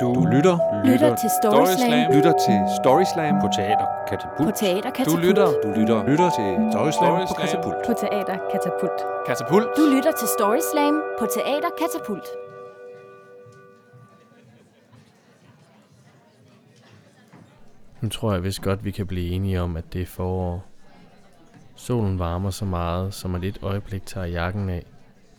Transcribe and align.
Du 0.00 0.26
lytter, 0.32 0.56
Lytter 0.84 1.16
til 1.22 1.30
Story 1.42 1.66
Slam 1.66 2.12
lytter 2.16 2.34
til 2.46 2.58
Storyslam 2.78 3.34
på 3.42 3.48
Teater 3.56 3.86
Katapult. 4.08 4.46
på 4.48 4.52
Teater 4.60 4.90
Du 4.90 4.96
Katapult. 4.96 5.24
lytter, 5.26 5.46
du 5.64 5.68
lytter, 5.78 5.98
lytter 6.10 6.30
til 6.38 6.48
Storyslam 6.72 7.12
på 7.20 7.26
Storyslam. 7.26 7.48
Katapult. 7.48 7.76
på 7.86 7.92
Teater 8.00 8.36
Katapult. 8.52 8.98
Katapult. 9.26 9.66
Du 9.76 9.82
lytter 9.94 10.12
til 10.20 10.28
Story 10.38 10.60
Slam 10.72 10.94
på 11.18 11.24
Teater 11.34 11.70
Katapult. 11.80 12.26
Nu 18.00 18.08
tror 18.08 18.32
jeg 18.32 18.42
vist 18.44 18.62
godt, 18.62 18.84
vi 18.84 18.90
kan 18.90 19.06
blive 19.06 19.28
enige 19.30 19.62
om, 19.62 19.76
at 19.76 19.84
det 19.92 20.02
er 20.02 20.06
forår. 20.06 20.64
Solen 21.74 22.18
varmer 22.18 22.50
så 22.50 22.64
meget, 22.64 23.14
som 23.14 23.30
man 23.30 23.44
et 23.44 23.58
øjeblik 23.62 24.06
tager 24.06 24.26
jakken 24.26 24.68
af, 24.70 24.86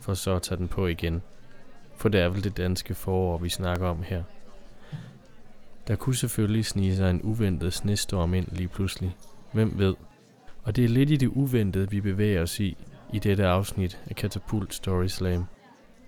for 0.08 0.14
så 0.14 0.36
at 0.36 0.42
tage 0.42 0.58
den 0.58 0.68
på 0.68 0.86
igen. 0.86 1.22
For 1.96 2.08
det 2.08 2.20
er 2.20 2.28
vel 2.28 2.44
det 2.44 2.56
danske 2.56 2.94
forår, 2.94 3.38
vi 3.38 3.48
snakker 3.48 3.86
om 3.88 4.02
her. 4.02 4.22
Der 5.88 5.96
kunne 5.96 6.16
selvfølgelig 6.16 6.66
snige 6.66 6.96
sig 6.96 7.10
en 7.10 7.22
uventet 7.22 7.72
snestorm 7.72 8.34
ind 8.34 8.46
lige 8.52 8.68
pludselig. 8.68 9.16
Hvem 9.52 9.78
ved? 9.78 9.94
Og 10.62 10.76
det 10.76 10.84
er 10.84 10.88
lidt 10.88 11.10
i 11.10 11.16
det 11.16 11.26
uventede, 11.28 11.90
vi 11.90 12.00
bevæger 12.00 12.42
os 12.42 12.60
i, 12.60 12.76
i 13.12 13.18
dette 13.18 13.46
afsnit 13.46 14.00
af 14.10 14.16
Katapult 14.16 14.74
Story 14.74 15.06
Slam. 15.06 15.44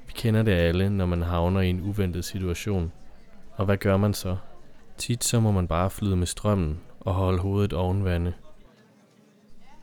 Vi 0.07 0.13
kender 0.15 0.43
det 0.43 0.53
alle, 0.53 0.91
når 0.91 1.07
man 1.07 1.23
havner 1.23 1.61
i 1.61 1.71
en 1.71 1.81
uventet 1.81 2.25
situation. 2.25 2.93
Og 3.53 3.65
hvad 3.65 3.77
gør 3.77 3.97
man 3.97 4.15
så? 4.15 4.37
Tit 4.99 5.25
så 5.25 5.41
må 5.41 5.51
man 5.51 5.69
bare 5.69 5.91
flyde 5.91 6.17
med 6.17 6.27
strømmen 6.27 6.81
og 7.01 7.15
holde 7.15 7.39
hovedet 7.39 7.73
oven 7.73 8.05
vande. 8.05 8.33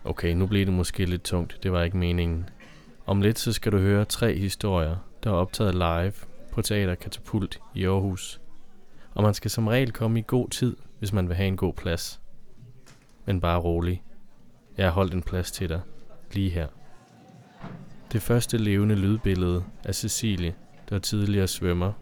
Okay, 0.04 0.34
nu 0.34 0.48
blev 0.48 0.65
det 0.65 0.73
måske 0.73 1.05
lidt 1.05 1.23
tungt, 1.23 1.59
det 1.63 1.71
var 1.71 1.84
ikke 1.84 1.98
meningen. 1.98 2.49
Om 3.07 3.21
lidt 3.21 3.39
så 3.39 3.53
skal 3.53 3.71
du 3.71 3.77
høre 3.77 4.05
tre 4.05 4.38
historier, 4.38 4.95
der 5.23 5.29
er 5.29 5.35
optaget 5.35 5.75
live 5.75 6.13
på 6.52 6.61
Teater 6.61 6.95
Katapult 6.95 7.59
i 7.76 7.85
Aarhus. 7.85 8.41
Og 9.13 9.23
man 9.23 9.34
skal 9.34 9.51
som 9.51 9.68
regel 9.68 9.91
komme 9.91 10.20
i 10.20 10.23
god 10.27 10.49
tid, 10.49 10.77
hvis 10.99 11.13
man 11.13 11.27
vil 11.27 11.35
have 11.35 11.48
en 11.48 11.57
god 11.57 11.73
plads. 11.73 12.21
Men 13.26 13.41
bare 13.41 13.59
rolig. 13.59 14.04
Jeg 14.77 14.85
har 14.85 14.91
holdt 14.91 15.13
en 15.13 15.23
plads 15.23 15.51
til 15.51 15.70
dig, 15.70 15.82
lige 16.32 16.49
her. 16.49 16.67
Det 18.12 18.21
første 18.21 18.57
levende 18.57 18.95
lydbillede 18.95 19.63
er 19.84 19.91
Cecilie, 19.91 20.55
der 20.89 20.99
tidligere 20.99 21.48
svømmer 21.48 21.93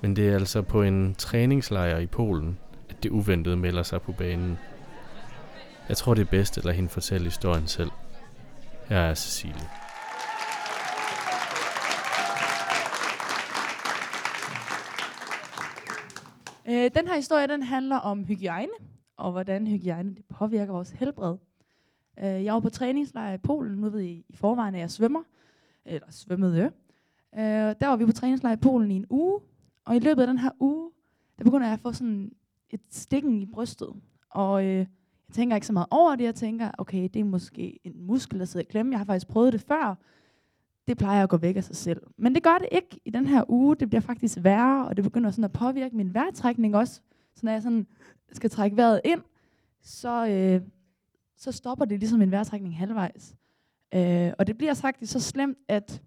men 0.00 0.16
det 0.16 0.28
er 0.28 0.34
altså 0.34 0.62
på 0.62 0.82
en 0.82 1.14
træningslejr 1.14 1.98
i 1.98 2.06
Polen, 2.06 2.58
at 2.90 3.02
det 3.02 3.10
uventede 3.10 3.56
melder 3.56 3.82
sig 3.82 4.02
på 4.02 4.12
banen. 4.12 4.58
Jeg 5.88 5.96
tror, 5.96 6.14
det 6.14 6.20
er 6.20 6.30
bedst 6.30 6.58
at 6.58 6.64
lade 6.64 6.76
hende 6.76 6.88
fortælle 6.88 7.24
historien 7.24 7.66
selv. 7.66 7.90
Her 8.88 8.98
er 8.98 9.14
Cecilie. 9.14 9.87
Øh, 16.68 16.90
den 16.94 17.08
her 17.08 17.14
historie 17.14 17.46
den 17.46 17.62
handler 17.62 17.96
om 17.96 18.24
hygiejne, 18.24 18.72
og 19.16 19.32
hvordan 19.32 19.66
hygiejne 19.66 20.14
det 20.14 20.24
påvirker 20.24 20.72
vores 20.72 20.90
helbred. 20.90 21.36
Øh, 22.18 22.44
jeg 22.44 22.54
var 22.54 22.60
på 22.60 22.70
træningslejr 22.70 23.34
i 23.34 23.38
Polen, 23.38 23.78
nu 23.78 23.90
ved 23.90 24.00
I 24.00 24.24
i 24.28 24.36
forvejen, 24.36 24.74
at 24.74 24.80
jeg 24.80 24.90
svømmer, 24.90 25.22
eller 25.84 26.06
svømmede. 26.10 26.58
Øh. 26.58 26.64
øh, 27.34 27.74
der 27.80 27.86
var 27.86 27.96
vi 27.96 28.06
på 28.06 28.12
træningslejr 28.12 28.52
i 28.52 28.56
Polen 28.56 28.90
i 28.90 28.94
en 28.94 29.06
uge, 29.10 29.40
og 29.84 29.96
i 29.96 29.98
løbet 29.98 30.22
af 30.22 30.26
den 30.26 30.38
her 30.38 30.50
uge, 30.60 30.90
der 31.38 31.44
begynder 31.44 31.66
jeg 31.66 31.74
at 31.74 31.80
få 31.80 31.92
sådan 31.92 32.32
et 32.70 32.80
stikken 32.90 33.42
i 33.42 33.46
brystet. 33.46 33.88
Og 34.30 34.64
øh, 34.64 34.76
jeg 34.76 34.86
tænker 35.32 35.56
ikke 35.56 35.66
så 35.66 35.72
meget 35.72 35.88
over 35.90 36.16
det, 36.16 36.24
jeg 36.24 36.34
tænker, 36.34 36.70
okay, 36.78 37.08
det 37.14 37.20
er 37.20 37.24
måske 37.24 37.78
en 37.84 38.06
muskel, 38.06 38.38
der 38.38 38.44
sidder 38.44 38.66
i 38.66 38.70
klemme. 38.70 38.92
Jeg 38.92 38.98
har 38.98 39.04
faktisk 39.04 39.28
prøvet 39.28 39.52
det 39.52 39.60
før. 39.60 39.96
Det 40.88 40.98
plejer 40.98 41.22
at 41.22 41.28
gå 41.28 41.36
væk 41.36 41.56
af 41.56 41.64
sig 41.64 41.76
selv. 41.76 42.02
Men 42.16 42.34
det 42.34 42.42
gør 42.42 42.58
det 42.58 42.68
ikke 42.72 43.00
i 43.04 43.10
den 43.10 43.26
her 43.26 43.50
uge. 43.50 43.76
Det 43.76 43.90
bliver 43.90 44.00
faktisk 44.00 44.38
værre, 44.40 44.88
og 44.88 44.96
det 44.96 45.04
begynder 45.04 45.30
sådan 45.30 45.44
at 45.44 45.52
påvirke 45.52 45.96
min 45.96 46.14
vejrtrækning 46.14 46.76
også. 46.76 47.00
Så 47.34 47.40
når 47.46 47.52
jeg 47.52 47.62
sådan 47.62 47.86
skal 48.32 48.50
trække 48.50 48.76
vejret 48.76 49.00
ind, 49.04 49.20
så, 49.82 50.28
øh, 50.28 50.60
så 51.36 51.52
stopper 51.52 51.84
det 51.84 51.98
ligesom 51.98 52.18
min 52.18 52.30
vejrtrækning 52.30 52.76
halvvejs. 52.76 53.34
Øh, 53.94 54.32
og 54.38 54.46
det 54.46 54.58
bliver 54.58 54.74
faktisk 54.74 55.12
så 55.12 55.20
slemt, 55.20 55.58
at 55.68 56.02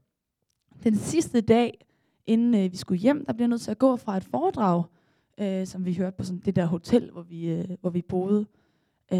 den 0.83 0.95
sidste 0.95 1.41
dag, 1.41 1.85
inden 2.25 2.55
øh, 2.55 2.71
vi 2.71 2.77
skulle 2.77 3.01
hjem, 3.01 3.25
der 3.25 3.33
bliver 3.33 3.45
jeg 3.45 3.49
nødt 3.49 3.61
til 3.61 3.71
at 3.71 3.79
gå 3.79 3.95
fra 3.95 4.17
et 4.17 4.23
foredrag, 4.23 4.83
øh, 5.37 5.67
som 5.67 5.85
vi 5.85 5.93
hørte 5.93 6.17
på 6.17 6.23
sådan 6.23 6.41
det 6.45 6.55
der 6.55 6.65
hotel, 6.65 7.11
hvor 7.11 7.21
vi, 7.21 7.51
øh, 7.51 7.65
hvor 7.81 7.89
vi 7.89 8.01
boede. 8.01 8.45
Øh, 9.13 9.19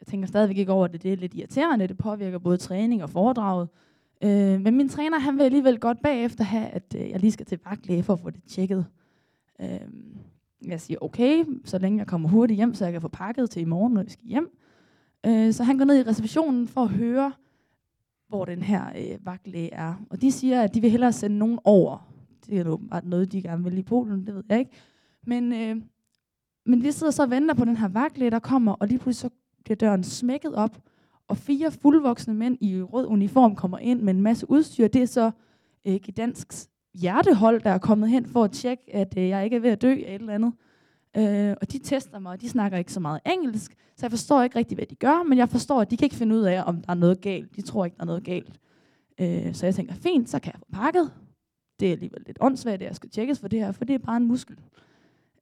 jeg 0.00 0.06
tænker 0.06 0.28
stadigvæk 0.28 0.58
ikke 0.58 0.72
over, 0.72 0.84
at 0.84 0.92
det, 0.92 1.02
det 1.02 1.12
er 1.12 1.16
lidt 1.16 1.34
irriterende. 1.34 1.86
Det 1.86 1.98
påvirker 1.98 2.38
både 2.38 2.56
træning 2.56 3.02
og 3.02 3.10
foredraget. 3.10 3.68
Øh, 4.22 4.60
men 4.60 4.76
min 4.76 4.88
træner, 4.88 5.18
han 5.18 5.38
vil 5.38 5.44
alligevel 5.44 5.78
godt 5.80 6.02
bagefter 6.02 6.44
have, 6.44 6.66
at 6.66 6.94
øh, 6.98 7.10
jeg 7.10 7.20
lige 7.20 7.32
skal 7.32 7.46
til 7.46 7.58
vagtlæge 7.64 8.02
for 8.02 8.12
at 8.12 8.20
få 8.20 8.30
det 8.30 8.42
tjekket. 8.48 8.86
Øh, 9.60 9.80
jeg 10.66 10.80
siger, 10.80 10.98
okay, 11.00 11.44
så 11.64 11.78
længe 11.78 11.98
jeg 11.98 12.06
kommer 12.06 12.28
hurtigt 12.28 12.56
hjem, 12.56 12.74
så 12.74 12.84
jeg 12.84 12.92
kan 12.92 13.00
få 13.00 13.08
pakket 13.08 13.50
til 13.50 13.62
i 13.62 13.64
morgen, 13.64 13.92
når 13.92 14.02
vi 14.02 14.10
skal 14.10 14.26
hjem. 14.26 14.58
Øh, 15.26 15.52
så 15.52 15.64
han 15.64 15.78
går 15.78 15.84
ned 15.84 15.98
i 15.98 16.08
receptionen 16.08 16.68
for 16.68 16.82
at 16.82 16.88
høre, 16.88 17.32
hvor 18.28 18.44
den 18.44 18.62
her 18.62 18.84
øh, 18.96 19.26
vagtlæge 19.26 19.72
er. 19.72 19.94
Og 20.10 20.20
de 20.20 20.32
siger, 20.32 20.62
at 20.62 20.74
de 20.74 20.80
vil 20.80 20.90
hellere 20.90 21.12
sende 21.12 21.38
nogen 21.38 21.58
over. 21.64 22.12
Det 22.46 22.58
er 22.58 22.68
åbenbart 22.68 23.06
noget, 23.06 23.32
de 23.32 23.42
gerne 23.42 23.64
vil 23.64 23.78
i 23.78 23.82
Polen, 23.82 24.26
det 24.26 24.34
ved 24.34 24.44
jeg 24.48 24.58
ikke. 24.58 24.70
Men, 25.26 25.52
øh, 25.52 25.76
men 26.66 26.82
vi 26.82 26.92
sidder 26.92 27.10
så 27.10 27.22
og 27.22 27.30
venter 27.30 27.54
på 27.54 27.64
den 27.64 27.76
her 27.76 27.88
vagtlæge, 27.88 28.30
der 28.30 28.38
kommer, 28.38 28.72
og 28.72 28.88
lige 28.88 28.98
pludselig 28.98 29.30
så 29.30 29.36
bliver 29.64 29.76
døren 29.76 30.04
smækket 30.04 30.54
op, 30.54 30.78
og 31.28 31.36
fire 31.36 31.70
fuldvoksne 31.70 32.34
mænd 32.34 32.58
i 32.60 32.82
rød 32.82 33.06
uniform 33.06 33.56
kommer 33.56 33.78
ind 33.78 34.02
med 34.02 34.14
en 34.14 34.22
masse 34.22 34.50
udstyr. 34.50 34.88
Det 34.88 35.02
er 35.02 35.06
så 35.06 35.30
øh, 35.86 36.00
Gdansks 36.06 36.68
hjertehold, 36.94 37.60
der 37.60 37.70
er 37.70 37.78
kommet 37.78 38.10
hen 38.10 38.26
for 38.26 38.44
at 38.44 38.52
tjekke, 38.52 38.94
at 38.94 39.18
øh, 39.18 39.28
jeg 39.28 39.44
ikke 39.44 39.56
er 39.56 39.60
ved 39.60 39.70
at 39.70 39.82
dø 39.82 39.90
af 39.90 40.14
et 40.14 40.20
eller 40.20 40.34
andet. 40.34 40.52
Øh, 41.16 41.56
og 41.60 41.72
de 41.72 41.78
tester 41.78 42.18
mig, 42.18 42.32
og 42.32 42.40
de 42.40 42.48
snakker 42.48 42.78
ikke 42.78 42.92
så 42.92 43.00
meget 43.00 43.20
engelsk, 43.26 43.76
så 43.96 44.06
jeg 44.06 44.10
forstår 44.10 44.42
ikke 44.42 44.58
rigtig, 44.58 44.76
hvad 44.76 44.86
de 44.86 44.94
gør, 44.94 45.22
men 45.22 45.38
jeg 45.38 45.48
forstår, 45.48 45.80
at 45.80 45.90
de 45.90 45.96
kan 45.96 46.06
ikke 46.06 46.16
finde 46.16 46.36
ud 46.36 46.42
af, 46.42 46.62
om 46.66 46.82
der 46.82 46.90
er 46.90 46.94
noget 46.94 47.20
galt. 47.20 47.56
De 47.56 47.62
tror 47.62 47.84
ikke, 47.84 47.96
der 47.96 48.02
er 48.02 48.06
noget 48.06 48.24
galt. 48.24 48.60
Øh, 49.20 49.54
så 49.54 49.66
jeg 49.66 49.74
tænker, 49.74 49.94
fint, 49.94 50.30
så 50.30 50.38
kan 50.38 50.52
jeg 50.52 50.58
få 50.58 50.66
pakket. 50.72 51.12
Det 51.80 51.88
er 51.88 51.92
alligevel 51.92 52.22
lidt 52.26 52.38
åndssvagt, 52.40 52.82
at 52.82 52.88
jeg 52.88 52.96
skal 52.96 53.10
tjekkes 53.10 53.38
for 53.38 53.48
det 53.48 53.58
her, 53.58 53.72
for 53.72 53.84
det 53.84 53.94
er 53.94 53.98
bare 53.98 54.16
en 54.16 54.26
muskel. 54.26 54.56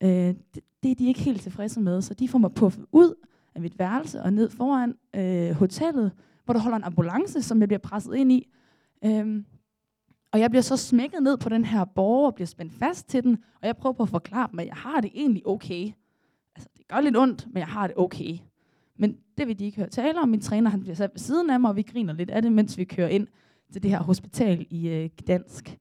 Øh, 0.01 0.09
det, 0.55 0.61
det 0.83 0.91
er 0.91 0.95
de 0.95 1.06
ikke 1.06 1.21
helt 1.21 1.43
tilfredse 1.43 1.81
med, 1.81 2.03
så 2.03 2.15
de 2.15 2.28
får 2.28 2.39
mig 2.39 2.55
puffet 2.55 2.87
ud 2.93 3.15
af 3.54 3.60
mit 3.60 3.78
værelse 3.78 4.22
og 4.22 4.32
ned 4.32 4.50
foran 4.50 4.94
øh, 5.16 5.50
hotellet, 5.50 6.12
hvor 6.44 6.54
der 6.54 6.60
holder 6.60 6.76
en 6.76 6.84
ambulance, 6.84 7.42
som 7.42 7.60
jeg 7.60 7.69
bliver 7.69 7.78
presset 7.78 8.15
ind 8.15 8.32
i. 8.32 8.48
Øhm, 9.04 9.44
og 10.32 10.41
jeg 10.41 10.50
bliver 10.50 10.62
så 10.62 10.76
smækket 10.76 11.22
ned 11.22 11.37
på 11.37 11.48
den 11.48 11.65
her 11.65 11.84
borger 11.84 12.26
og 12.26 12.34
bliver 12.34 12.47
spændt 12.47 12.72
fast 12.72 13.09
til 13.09 13.22
den, 13.22 13.38
og 13.60 13.66
jeg 13.66 13.76
prøver 13.76 13.92
på 13.92 14.03
at 14.03 14.09
forklare 14.09 14.48
dem, 14.50 14.59
at 14.59 14.66
jeg 14.66 14.75
har 14.76 15.00
det 15.00 15.10
egentlig 15.15 15.47
okay. 15.47 15.92
Altså, 16.56 16.69
det 16.76 16.88
gør 16.88 17.00
lidt 17.00 17.16
ondt, 17.16 17.47
men 17.47 17.56
jeg 17.56 17.66
har 17.66 17.87
det 17.87 17.97
okay. 17.97 18.38
Men 18.97 19.16
det 19.38 19.48
vil 19.48 19.59
de 19.59 19.65
ikke 19.65 19.76
høre 19.76 19.88
tale 19.88 20.21
om. 20.21 20.28
Min 20.28 20.41
træner 20.41 20.71
han 20.71 20.81
bliver 20.81 20.94
sat 20.94 21.10
ved 21.12 21.19
siden 21.19 21.50
af 21.50 21.60
mig, 21.60 21.71
og 21.71 21.76
vi 21.76 21.82
griner 21.82 22.12
lidt 22.12 22.31
af 22.31 22.42
det, 22.42 22.53
mens 22.53 22.78
vi 22.78 22.84
kører 22.84 23.09
ind 23.09 23.26
til 23.72 23.82
det 23.82 23.91
her 23.91 24.03
hospital 24.03 24.66
i 24.71 24.88
øh, 24.88 25.10
Gdansk. 25.16 25.78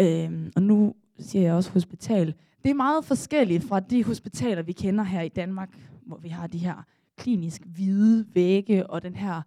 Øhm, 0.00 0.52
og 0.56 0.62
nu 0.62 0.94
siger 1.18 1.42
jeg 1.42 1.54
også 1.54 1.70
hospital. 1.70 2.34
Det 2.62 2.70
er 2.70 2.74
meget 2.74 3.04
forskelligt 3.04 3.64
fra 3.64 3.80
de 3.80 4.04
hospitaler, 4.04 4.62
vi 4.62 4.72
kender 4.72 5.04
her 5.04 5.20
i 5.20 5.28
Danmark, 5.28 5.78
hvor 6.06 6.18
vi 6.18 6.28
har 6.28 6.46
de 6.46 6.58
her 6.58 6.82
klinisk 7.16 7.62
hvide 7.66 8.26
vægge 8.34 8.90
og 8.90 9.02
den 9.02 9.14
her 9.14 9.42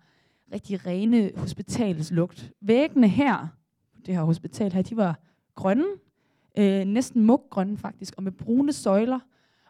rigtig 0.53 0.85
rene 0.85 1.31
hospitalslugt. 1.37 2.51
Væggene 2.61 3.07
her, 3.07 3.47
det 4.05 4.15
her 4.15 4.23
hospital 4.23 4.73
her, 4.73 4.81
de 4.81 4.97
var 4.97 5.19
grønne, 5.55 5.85
øh, 6.57 6.85
næsten 6.85 7.25
muggrønne 7.25 7.77
faktisk, 7.77 8.13
og 8.17 8.23
med 8.23 8.31
brune 8.31 8.73
søjler. 8.73 9.19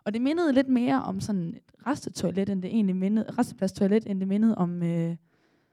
Og 0.06 0.14
det 0.14 0.22
mindede 0.22 0.53
lidt 0.53 0.70
mere 0.70 1.03
om 1.03 1.20
sådan 1.20 1.50
et 1.50 1.88
restetoilet, 1.88 2.50
end 2.50 2.62
det 2.62 2.70
egentlig 2.70 2.96
mindede, 2.96 3.31
restepladstoilet, 3.40 4.04
end 4.06 4.19
det 4.19 4.28
mindede 4.28 4.56
om, 4.56 4.84
øh, 4.84 5.16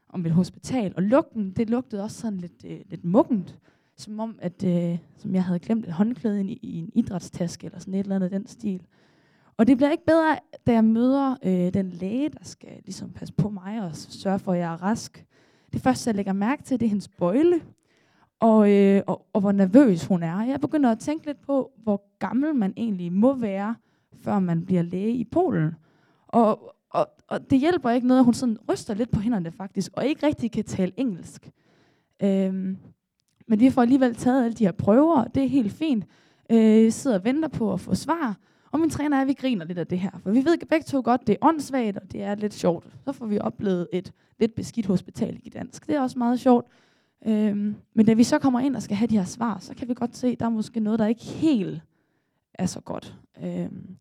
om 0.08 0.26
et 0.26 0.32
hospital. 0.32 0.92
Og 0.96 1.02
lugten, 1.02 1.50
det 1.50 1.70
lugtede 1.70 2.02
også 2.02 2.20
sådan 2.20 2.38
lidt, 2.38 2.64
øh, 2.66 2.80
lidt 2.86 3.04
muggent, 3.04 3.58
som 3.96 4.20
om, 4.20 4.38
at 4.38 4.64
øh, 4.64 4.98
som 5.16 5.34
jeg 5.34 5.44
havde 5.44 5.58
glemt 5.58 5.86
et 5.86 5.92
håndklæde 5.92 6.44
i, 6.44 6.58
i 6.62 6.78
en 6.78 6.90
idrætstaske, 6.94 7.66
eller 7.66 7.78
sådan 7.78 7.94
et 7.94 8.00
eller 8.00 8.16
andet 8.16 8.30
den 8.30 8.46
stil. 8.46 8.82
Og 9.56 9.66
det 9.66 9.76
bliver 9.76 9.90
ikke 9.90 10.04
bedre, 10.06 10.38
da 10.66 10.72
jeg 10.72 10.84
møder 10.84 11.36
øh, 11.42 11.74
den 11.74 11.90
læge, 11.90 12.28
der 12.28 12.44
skal 12.44 12.70
ligesom 12.84 13.10
passe 13.10 13.34
på 13.34 13.48
mig 13.48 13.82
og 13.82 13.90
sørge 13.96 14.38
for, 14.38 14.52
at 14.52 14.58
jeg 14.58 14.72
er 14.72 14.82
rask. 14.82 15.26
Det 15.72 15.82
første, 15.82 16.08
jeg 16.08 16.14
lægger 16.14 16.32
mærke 16.32 16.62
til, 16.62 16.80
det 16.80 16.86
er 16.86 16.90
hendes 16.90 17.08
bøjle, 17.08 17.60
og, 18.40 18.70
øh, 18.72 19.02
og, 19.06 19.26
og 19.32 19.40
hvor 19.40 19.52
nervøs 19.52 20.06
hun 20.06 20.22
er. 20.22 20.42
Jeg 20.42 20.60
begynder 20.60 20.90
at 20.90 20.98
tænke 20.98 21.26
lidt 21.26 21.40
på, 21.40 21.72
hvor 21.82 22.02
gammel 22.18 22.54
man 22.54 22.72
egentlig 22.76 23.12
må 23.12 23.34
være, 23.34 23.74
før 24.22 24.38
man 24.38 24.66
bliver 24.66 24.82
læge 24.82 25.12
i 25.14 25.24
Polen. 25.24 25.74
Og, 26.28 26.74
og, 26.90 27.08
og 27.28 27.50
det 27.50 27.58
hjælper 27.58 27.90
ikke 27.90 28.06
noget, 28.06 28.20
at 28.20 28.24
hun 28.24 28.34
sådan 28.34 28.58
ryster 28.68 28.94
lidt 28.94 29.10
på 29.10 29.20
hænderne 29.20 29.52
faktisk, 29.52 29.92
og 29.96 30.06
ikke 30.06 30.26
rigtig 30.26 30.52
kan 30.52 30.64
tale 30.64 30.92
engelsk. 30.96 31.50
Øhm, 32.22 32.78
men 33.46 33.60
vi 33.60 33.70
får 33.70 33.82
alligevel 33.82 34.14
taget 34.14 34.44
alle 34.44 34.54
de 34.54 34.64
her 34.64 34.72
prøver, 34.72 35.22
og 35.22 35.34
det 35.34 35.44
er 35.44 35.48
helt 35.48 35.72
fint. 35.72 36.04
Øh, 36.50 36.92
sidder 36.92 37.18
og 37.18 37.24
venter 37.24 37.48
på 37.48 37.72
at 37.72 37.80
få 37.80 37.94
svar. 37.94 38.36
Og 38.74 38.80
min 38.80 38.90
træner 38.90 39.16
er, 39.16 39.20
at 39.20 39.26
vi 39.26 39.32
griner 39.32 39.64
lidt 39.64 39.78
af 39.78 39.86
det 39.86 39.98
her. 39.98 40.10
For 40.22 40.30
vi 40.30 40.44
ved 40.44 40.66
begge 40.68 40.84
to 40.84 41.00
godt, 41.04 41.26
det 41.26 41.32
er 41.32 41.46
åndssvagt, 41.46 41.96
og 41.96 42.12
det 42.12 42.22
er 42.22 42.34
lidt 42.34 42.54
sjovt. 42.54 42.86
Så 43.04 43.12
får 43.12 43.26
vi 43.26 43.38
oplevet 43.38 43.88
et 43.92 44.12
lidt 44.38 44.54
beskidt 44.54 44.86
hospital 44.86 45.40
i 45.42 45.48
dansk. 45.48 45.86
Det 45.86 45.94
er 45.94 46.00
også 46.00 46.18
meget 46.18 46.40
sjovt. 46.40 46.66
Øhm, 47.26 47.74
men 47.94 48.06
da 48.06 48.12
vi 48.12 48.24
så 48.24 48.38
kommer 48.38 48.60
ind 48.60 48.76
og 48.76 48.82
skal 48.82 48.96
have 48.96 49.08
de 49.08 49.18
her 49.18 49.24
svar, 49.24 49.58
så 49.60 49.74
kan 49.74 49.88
vi 49.88 49.94
godt 49.94 50.16
se, 50.16 50.28
at 50.28 50.40
der 50.40 50.46
er 50.46 50.50
måske 50.50 50.80
noget, 50.80 50.98
der 50.98 51.06
ikke 51.06 51.24
helt 51.24 51.82
er 52.54 52.66
så 52.66 52.80
godt. 52.80 53.14
Øhm, 53.44 53.96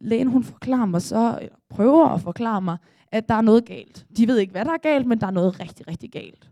lægen 0.00 0.28
hun 0.28 0.44
forklarer 0.44 0.86
mig 0.86 1.02
så, 1.02 1.38
eller 1.42 1.56
prøver 1.68 2.08
at 2.08 2.20
forklare 2.20 2.62
mig, 2.62 2.76
at 3.12 3.28
der 3.28 3.34
er 3.34 3.42
noget 3.42 3.64
galt. 3.64 4.06
De 4.16 4.28
ved 4.28 4.38
ikke, 4.38 4.50
hvad 4.50 4.64
der 4.64 4.72
er 4.72 4.78
galt, 4.82 5.06
men 5.06 5.20
der 5.20 5.26
er 5.26 5.30
noget 5.30 5.60
rigtig, 5.60 5.88
rigtig 5.88 6.10
galt. 6.10 6.50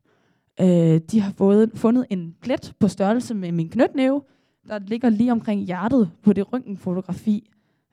Øh, 0.60 1.00
de 1.10 1.20
har 1.20 1.32
fået, 1.32 1.70
fundet 1.74 2.06
en 2.10 2.36
plet 2.40 2.72
på 2.78 2.88
størrelse 2.88 3.34
med 3.34 3.52
min 3.52 3.68
knytnæve, 3.68 4.22
der 4.68 4.78
ligger 4.78 5.08
lige 5.08 5.32
omkring 5.32 5.60
hjertet 5.60 6.10
på 6.22 6.32
det 6.32 6.52
røntgenfotografi, 6.52 7.50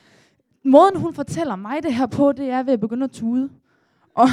måden, 0.64 0.96
hun 0.96 1.14
fortæller 1.14 1.56
mig 1.56 1.82
det 1.82 1.94
her 1.94 2.06
på, 2.06 2.32
det 2.32 2.50
er 2.50 2.62
ved 2.62 2.72
at 2.72 2.80
begynde 2.80 3.04
at 3.04 3.10
tude. 3.10 3.50
Og, 4.14 4.28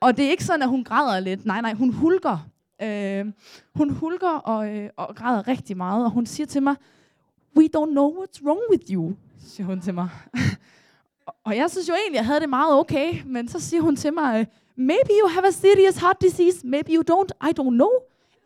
og 0.00 0.16
det 0.16 0.24
er 0.24 0.30
ikke 0.30 0.44
sådan, 0.44 0.62
at 0.62 0.68
hun 0.68 0.84
græder 0.84 1.20
lidt. 1.20 1.46
Nej, 1.46 1.60
nej, 1.60 1.74
hun 1.74 1.92
hulker. 1.92 2.48
Øh, 2.82 3.26
hun 3.74 3.90
hulker 3.90 4.28
og, 4.30 4.74
øh, 4.74 4.90
og 4.96 5.16
græder 5.16 5.48
rigtig 5.48 5.76
meget, 5.76 6.04
og 6.04 6.10
hun 6.10 6.26
siger 6.26 6.46
til 6.46 6.62
mig, 6.62 6.76
We 7.58 7.68
don't 7.76 7.90
know 7.90 8.14
what's 8.14 8.44
wrong 8.44 8.60
with 8.70 8.92
you, 8.92 9.14
siger 9.46 9.66
hun 9.66 9.80
til 9.80 9.94
mig. 9.94 10.08
og 11.46 11.56
jeg 11.56 11.70
synes 11.70 11.88
jo 11.88 11.94
egentlig, 11.94 12.16
jeg 12.16 12.26
havde 12.26 12.40
det 12.40 12.48
meget 12.48 12.78
okay, 12.78 13.22
men 13.26 13.48
så 13.48 13.60
siger 13.60 13.80
hun 13.80 13.96
til 13.96 14.14
mig, 14.14 14.40
øh, 14.40 14.46
Maybe 14.78 15.10
you 15.22 15.28
have 15.28 15.46
a 15.46 15.50
serious 15.50 15.96
heart 15.96 16.20
disease, 16.20 16.66
maybe 16.66 16.92
you 16.92 17.02
don't, 17.02 17.48
I 17.48 17.52
don't 17.60 17.70
know. 17.70 17.90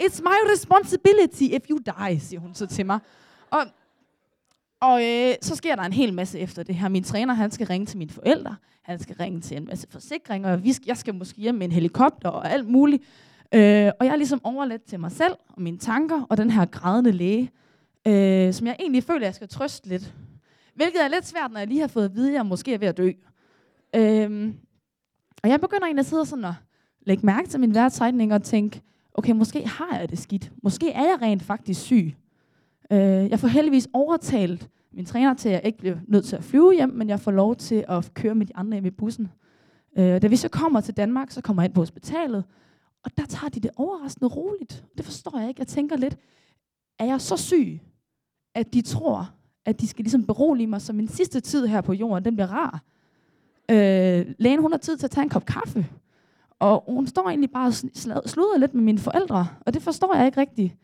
It's 0.02 0.22
my 0.22 0.38
responsibility 0.52 1.42
if 1.42 1.70
you 1.70 1.78
die, 1.78 2.20
siger 2.20 2.40
hun 2.40 2.54
så 2.54 2.66
til 2.66 2.86
mig. 2.86 2.98
Og 3.50 3.66
og 4.80 5.04
øh, 5.04 5.34
så 5.42 5.56
sker 5.56 5.76
der 5.76 5.82
en 5.82 5.92
hel 5.92 6.14
masse 6.14 6.38
efter 6.38 6.62
det 6.62 6.74
her. 6.74 6.88
Min 6.88 7.04
træner, 7.04 7.34
han 7.34 7.50
skal 7.50 7.66
ringe 7.66 7.86
til 7.86 7.98
mine 7.98 8.10
forældre. 8.10 8.56
Han 8.82 8.98
skal 8.98 9.16
ringe 9.20 9.40
til 9.40 9.56
en 9.56 9.64
masse 9.64 9.86
forsikringer. 9.90 10.56
Vi 10.56 10.72
skal, 10.72 10.84
jeg 10.86 10.96
skal 10.96 11.14
måske 11.14 11.40
hjem 11.40 11.54
med 11.54 11.64
en 11.64 11.72
helikopter 11.72 12.28
og 12.28 12.50
alt 12.50 12.68
muligt. 12.68 13.02
Øh, 13.54 13.90
og 14.00 14.06
jeg 14.06 14.12
er 14.12 14.16
ligesom 14.16 14.40
overladt 14.44 14.82
til 14.82 15.00
mig 15.00 15.12
selv 15.12 15.34
og 15.48 15.62
mine 15.62 15.78
tanker 15.78 16.22
og 16.30 16.36
den 16.36 16.50
her 16.50 16.64
grædende 16.64 17.12
læge, 17.12 17.50
øh, 18.06 18.52
som 18.52 18.66
jeg 18.66 18.76
egentlig 18.80 19.04
føler, 19.04 19.26
jeg 19.26 19.34
skal 19.34 19.48
trøste 19.48 19.88
lidt. 19.88 20.14
Hvilket 20.74 21.04
er 21.04 21.08
lidt 21.08 21.26
svært, 21.26 21.52
når 21.52 21.58
jeg 21.58 21.68
lige 21.68 21.80
har 21.80 21.88
fået 21.88 22.04
at 22.04 22.14
vide, 22.14 22.28
at 22.28 22.34
jeg 22.34 22.46
måske 22.46 22.74
er 22.74 22.78
ved 22.78 22.88
at 22.88 22.96
dø. 22.96 23.10
Øh, 23.96 24.52
og 25.42 25.48
jeg 25.48 25.60
begynder 25.60 25.84
egentlig 25.84 26.00
at 26.00 26.06
sidde 26.06 26.26
sådan 26.26 26.44
og 26.44 26.54
lægge 27.06 27.26
mærke 27.26 27.48
til 27.48 27.60
min 27.60 27.74
vejrtrækning 27.74 28.34
og 28.34 28.42
tænke, 28.42 28.82
okay, 29.14 29.32
måske 29.32 29.68
har 29.68 29.98
jeg 29.98 30.10
det 30.10 30.18
skidt. 30.18 30.52
Måske 30.62 30.92
er 30.92 31.04
jeg 31.04 31.18
rent 31.22 31.42
faktisk 31.42 31.80
syg. 31.80 32.14
Øh, 32.92 33.30
jeg 33.30 33.40
får 33.40 33.48
heldigvis 33.48 33.88
overtalt 33.92 34.68
min 34.92 35.04
træner 35.04 35.34
til, 35.34 35.48
at 35.48 35.52
jeg 35.52 35.62
ikke 35.64 35.78
bliver 35.78 35.96
nødt 36.08 36.24
til 36.24 36.36
at 36.36 36.44
flyve 36.44 36.74
hjem, 36.74 36.88
men 36.88 37.08
jeg 37.08 37.20
får 37.20 37.30
lov 37.30 37.56
til 37.56 37.84
at 37.88 38.10
køre 38.14 38.34
med 38.34 38.46
de 38.46 38.56
andre 38.56 38.74
hjem 38.74 38.86
i 38.86 38.90
bussen. 38.90 39.28
Øh, 39.98 40.22
da 40.22 40.26
vi 40.26 40.36
så 40.36 40.48
kommer 40.48 40.80
til 40.80 40.96
Danmark, 40.96 41.30
så 41.30 41.40
kommer 41.40 41.62
jeg 41.62 41.68
ind 41.68 41.74
på 41.74 41.80
hospitalet, 41.80 42.44
og 43.04 43.10
der 43.16 43.24
tager 43.24 43.48
de 43.48 43.60
det 43.60 43.70
overraskende 43.76 44.28
roligt. 44.28 44.84
Det 44.96 45.04
forstår 45.04 45.38
jeg 45.38 45.48
ikke. 45.48 45.60
Jeg 45.60 45.66
tænker 45.66 45.96
lidt, 45.96 46.16
er 46.98 47.04
jeg 47.04 47.20
så 47.20 47.36
syg, 47.36 47.80
at 48.54 48.74
de 48.74 48.82
tror, 48.82 49.30
at 49.64 49.80
de 49.80 49.88
skal 49.88 50.02
ligesom 50.02 50.24
berolige 50.24 50.66
mig, 50.66 50.82
så 50.82 50.92
min 50.92 51.08
sidste 51.08 51.40
tid 51.40 51.66
her 51.66 51.80
på 51.80 51.92
jorden, 51.92 52.24
den 52.24 52.36
bliver 52.36 52.52
rar. 52.52 52.82
Øh, 53.70 54.34
lægen, 54.38 54.60
hun 54.60 54.72
har 54.72 54.78
tid 54.78 54.96
til 54.96 55.06
at 55.06 55.10
tage 55.10 55.22
en 55.22 55.28
kop 55.28 55.44
kaffe. 55.44 55.86
Og 56.58 56.84
hun 56.88 57.06
står 57.06 57.28
egentlig 57.28 57.50
bare 57.50 57.66
og 58.14 58.28
sluder 58.28 58.58
lidt 58.58 58.74
med 58.74 58.82
mine 58.82 58.98
forældre, 58.98 59.48
og 59.60 59.74
det 59.74 59.82
forstår 59.82 60.16
jeg 60.16 60.26
ikke 60.26 60.40
rigtigt. 60.40 60.76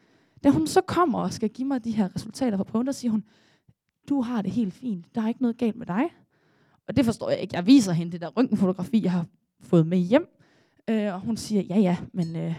Da 0.46 0.50
hun 0.50 0.66
så 0.66 0.80
kommer 0.80 1.18
og 1.18 1.32
skal 1.32 1.48
give 1.48 1.68
mig 1.68 1.84
de 1.84 1.90
her 1.90 2.14
resultater 2.14 2.56
fra 2.56 2.64
prøven, 2.64 2.86
der 2.86 2.92
siger 2.92 3.10
hun, 3.10 3.24
du 4.08 4.20
har 4.20 4.42
det 4.42 4.50
helt 4.50 4.74
fint, 4.74 5.14
der 5.14 5.22
er 5.22 5.28
ikke 5.28 5.42
noget 5.42 5.56
galt 5.56 5.76
med 5.76 5.86
dig. 5.86 6.04
Og 6.88 6.96
det 6.96 7.04
forstår 7.04 7.30
jeg 7.30 7.40
ikke. 7.40 7.56
Jeg 7.56 7.66
viser 7.66 7.92
hende 7.92 8.12
det 8.12 8.20
der 8.20 8.28
røntgenfotografi, 8.28 9.02
jeg 9.02 9.12
har 9.12 9.26
fået 9.60 9.86
med 9.86 9.98
hjem. 9.98 10.26
Øh, 10.90 11.14
og 11.14 11.20
hun 11.20 11.36
siger, 11.36 11.62
ja 11.62 11.78
ja, 11.78 11.96
men, 12.12 12.36
øh, 12.36 12.54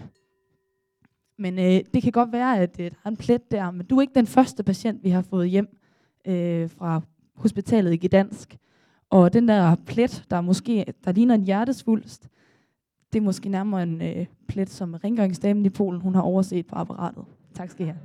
men 1.37 1.59
øh, 1.59 1.81
det 1.93 2.03
kan 2.03 2.11
godt 2.11 2.31
være, 2.31 2.59
at 2.59 2.79
øh, 2.79 2.91
der 2.91 2.97
er 3.03 3.09
en 3.09 3.17
plet 3.17 3.51
der, 3.51 3.71
men 3.71 3.85
du 3.85 3.97
er 3.97 4.01
ikke 4.01 4.15
den 4.15 4.27
første 4.27 4.63
patient, 4.63 5.03
vi 5.03 5.09
har 5.09 5.21
fået 5.21 5.49
hjem 5.49 5.77
øh, 6.27 6.69
fra 6.69 7.01
hospitalet 7.35 7.93
i 7.93 8.07
Gdansk. 8.07 8.57
Og 9.09 9.33
den 9.33 9.47
der 9.47 9.75
plet, 9.75 10.25
der 10.29 10.41
måske 10.41 10.93
der 11.05 11.11
ligner 11.11 11.35
en 11.35 11.43
hjertesvulst, 11.43 12.27
det 13.13 13.19
er 13.19 13.23
måske 13.23 13.49
nærmere 13.49 13.83
en 13.83 14.01
øh, 14.01 14.25
plet, 14.47 14.69
som 14.69 14.93
rengøringsdamen 14.93 15.65
i 15.65 15.69
Polen 15.69 16.01
hun 16.01 16.15
har 16.15 16.21
overset 16.21 16.67
på 16.67 16.75
apparatet. 16.75 17.25
Tak 17.55 17.69
skal 17.69 17.85
I 17.85 17.89
have. 17.89 17.97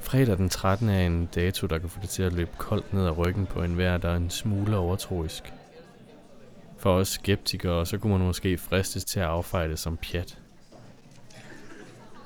Fredag 0.00 0.36
den 0.36 0.48
13. 0.48 0.88
er 0.88 1.06
en 1.06 1.26
dato, 1.34 1.66
der 1.66 1.78
kan 1.78 1.88
få 1.88 1.98
det 2.02 2.08
til 2.08 2.22
at 2.22 2.32
løbe 2.32 2.50
koldt 2.58 2.92
ned 2.94 3.06
ad 3.06 3.18
ryggen 3.18 3.46
på 3.46 3.62
enhver, 3.62 3.98
der 3.98 4.08
er 4.08 4.16
en 4.16 4.30
smule 4.30 4.76
overtroisk. 4.76 5.52
For 6.78 6.92
os 6.92 7.08
skeptikere, 7.08 7.86
så 7.86 7.98
kunne 7.98 8.18
man 8.18 8.26
måske 8.26 8.58
fristes 8.58 9.04
til 9.04 9.20
at 9.20 9.26
affeje 9.26 9.68
det 9.68 9.78
som 9.78 9.96
pjat. 9.96 10.38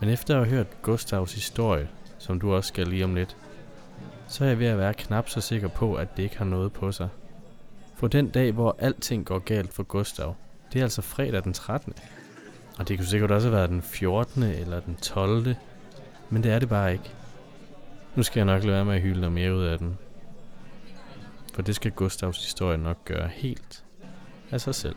Men 0.01 0.09
efter 0.09 0.41
at 0.41 0.47
have 0.47 0.57
hørt 0.57 0.83
Gustavs 0.83 1.35
historie, 1.35 1.89
som 2.19 2.41
du 2.41 2.55
også 2.55 2.69
skal 2.69 2.87
lige 2.87 3.05
om 3.05 3.15
lidt, 3.15 3.37
så 4.29 4.45
er 4.45 4.49
jeg 4.49 4.59
ved 4.59 4.67
at 4.67 4.79
være 4.79 4.95
knap 4.95 5.29
så 5.29 5.41
sikker 5.41 5.69
på, 5.69 5.95
at 5.95 6.17
det 6.17 6.23
ikke 6.23 6.39
har 6.39 6.45
noget 6.45 6.73
på 6.73 6.93
sig. 6.93 7.09
For 7.97 8.09
den 8.09 8.29
dag, 8.29 8.53
hvor 8.53 8.77
alting 8.79 9.27
går 9.27 9.39
galt 9.39 9.73
for 9.73 9.83
Gustav, 9.83 10.35
det 10.73 10.79
er 10.79 10.83
altså 10.83 11.03
fredag 11.03 11.45
den 11.45 11.53
13. 11.53 11.93
Og 12.79 12.89
det 12.89 12.99
kunne 12.99 13.07
sikkert 13.07 13.31
også 13.31 13.49
have 13.49 13.57
været 13.57 13.71
den 13.71 13.83
14. 13.83 14.43
eller 14.43 14.81
den 14.81 14.97
12. 14.97 15.55
Men 16.31 16.43
det 16.43 16.53
er 16.53 16.59
det 16.59 16.69
bare 16.69 16.93
ikke. 16.93 17.11
Nu 18.17 18.23
skal 18.23 18.41
jeg 18.41 18.47
nok 18.47 18.63
lade 18.63 18.75
være 18.75 18.85
med 18.85 18.95
at 18.95 19.01
hylde 19.01 19.31
mere 19.31 19.55
ud 19.55 19.65
af 19.65 19.79
den. 19.79 19.99
For 21.55 21.63
det 21.63 21.75
skal 21.75 21.91
Gustavs 21.91 22.45
historie 22.45 22.79
nok 22.79 23.05
gøre 23.05 23.29
helt 23.29 23.85
af 24.51 24.61
sig 24.61 24.75
selv. 24.75 24.97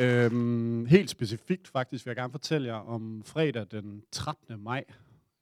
Øhm, 0.00 0.86
helt 0.86 1.10
specifikt 1.10 1.68
faktisk 1.68 2.06
vil 2.06 2.10
jeg 2.10 2.16
gerne 2.16 2.30
fortælle 2.30 2.68
jer 2.68 2.74
om 2.74 3.22
fredag 3.24 3.66
den 3.70 4.02
13. 4.12 4.62
maj 4.62 4.84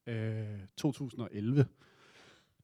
øh, 0.07 0.45
2011. 0.77 1.67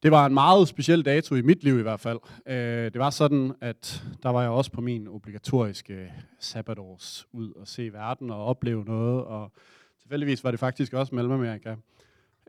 Det 0.02 0.11
var 0.11 0.26
en 0.26 0.35
meget 0.35 0.68
speciel 0.68 1.04
dato 1.04 1.35
i 1.35 1.42
mit 1.42 1.64
liv 1.64 1.78
i 1.78 1.82
hvert 1.82 2.00
fald. 2.00 2.18
Øh, 2.46 2.85
det 2.92 2.99
var 2.99 3.11
sådan, 3.11 3.52
at 3.61 4.04
der 4.23 4.28
var 4.28 4.42
jeg 4.42 4.50
også 4.50 4.73
på 4.73 4.80
min 4.80 5.08
obligatoriske 5.08 6.12
sabbatårs 6.38 7.26
ud 7.32 7.52
og 7.52 7.68
se 7.68 7.92
verden 7.92 8.30
og 8.30 8.44
opleve 8.44 8.85
noget, 8.85 9.25
og 9.25 9.52
tilfældigvis 10.00 10.44
var 10.44 10.50
det 10.50 10.61
faktisk 10.61 10.92
også 10.92 11.14
Mellemamerika. 11.14 11.75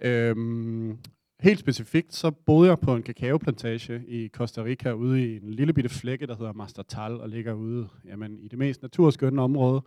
Øhm, 0.02 1.00
helt 1.40 1.60
specifikt, 1.60 2.14
så 2.14 2.32
boede 2.32 2.70
jeg 2.70 2.80
på 2.80 2.96
en 2.96 3.04
kakaoplantage 3.04 4.04
i 4.08 4.28
Costa 4.28 4.64
Rica 4.64 4.92
ude 4.92 5.26
i 5.26 5.38
en 5.38 5.54
lille 5.54 5.74
bitte 5.74 5.90
flække, 5.90 6.28
der 6.28 6.36
hedder 6.36 6.54
Mastertal, 6.54 7.22
og 7.22 7.30
ligger 7.30 7.54
ude 7.54 7.88
jamen, 8.06 8.40
i 8.40 8.48
det 8.48 8.60
mest 8.60 8.82
naturskønne 8.82 9.42
område. 9.42 9.82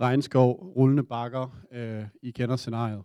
Regnskov, 0.00 0.72
rullende 0.76 1.02
bakker, 1.02 1.58
øh, 1.72 2.04
I 2.22 2.30
kender 2.30 2.56
scenariet. 2.56 3.02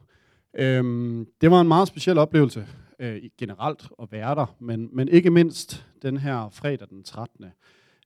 Øhm, 0.53 1.27
det 1.41 1.51
var 1.51 1.61
en 1.61 1.67
meget 1.67 1.87
speciel 1.87 2.17
oplevelse 2.17 2.67
øh, 2.99 3.21
generelt 3.37 3.89
at 4.01 4.11
være 4.11 4.35
der, 4.35 4.55
men, 4.59 4.89
men 4.93 5.07
ikke 5.07 5.29
mindst 5.29 5.85
den 6.01 6.17
her 6.17 6.49
fredag 6.49 6.87
den 6.89 7.03
13. 7.03 7.45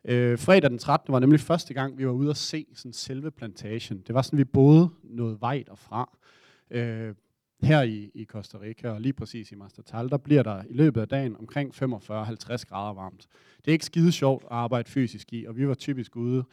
Øh, 0.05 0.39
fredag 0.39 0.70
den 0.70 0.79
13. 0.79 1.13
var 1.13 1.20
nemlig 1.20 1.39
første 1.39 1.74
gang, 1.74 1.98
vi 1.98 2.05
var 2.05 2.13
ude 2.13 2.29
at 2.29 2.38
se 2.38 2.65
sådan 2.74 2.94
selve 2.94 3.32
plantagen. 3.32 4.03
Det 4.08 4.15
var 4.15 4.22
sådan, 4.22 4.39
vi 4.39 4.44
boede 4.44 4.89
noget 5.03 5.41
vej 5.41 5.63
derfra. 5.67 6.17
Øh, 6.72 7.13
her 7.65 7.81
i, 7.81 8.12
i 8.13 8.25
Costa 8.25 8.57
Rica, 8.62 8.89
og 8.89 9.01
lige 9.01 9.13
præcis 9.13 9.51
i 9.51 9.55
Mastertal, 9.55 10.10
der 10.10 10.17
bliver 10.17 10.43
der 10.43 10.63
i 10.69 10.74
løbet 10.74 11.01
af 11.01 11.07
dagen 11.07 11.36
omkring 11.39 11.74
45-50 11.75 11.84
grader 12.65 12.93
varmt. 12.93 13.27
Det 13.57 13.67
er 13.67 13.72
ikke 13.72 13.86
skide 13.86 14.12
sjovt 14.12 14.43
at 14.43 14.51
arbejde 14.51 14.89
fysisk 14.89 15.34
i, 15.34 15.45
og 15.45 15.57
vi 15.57 15.67
var 15.67 15.74
typisk 15.74 16.15
ude, 16.15 16.43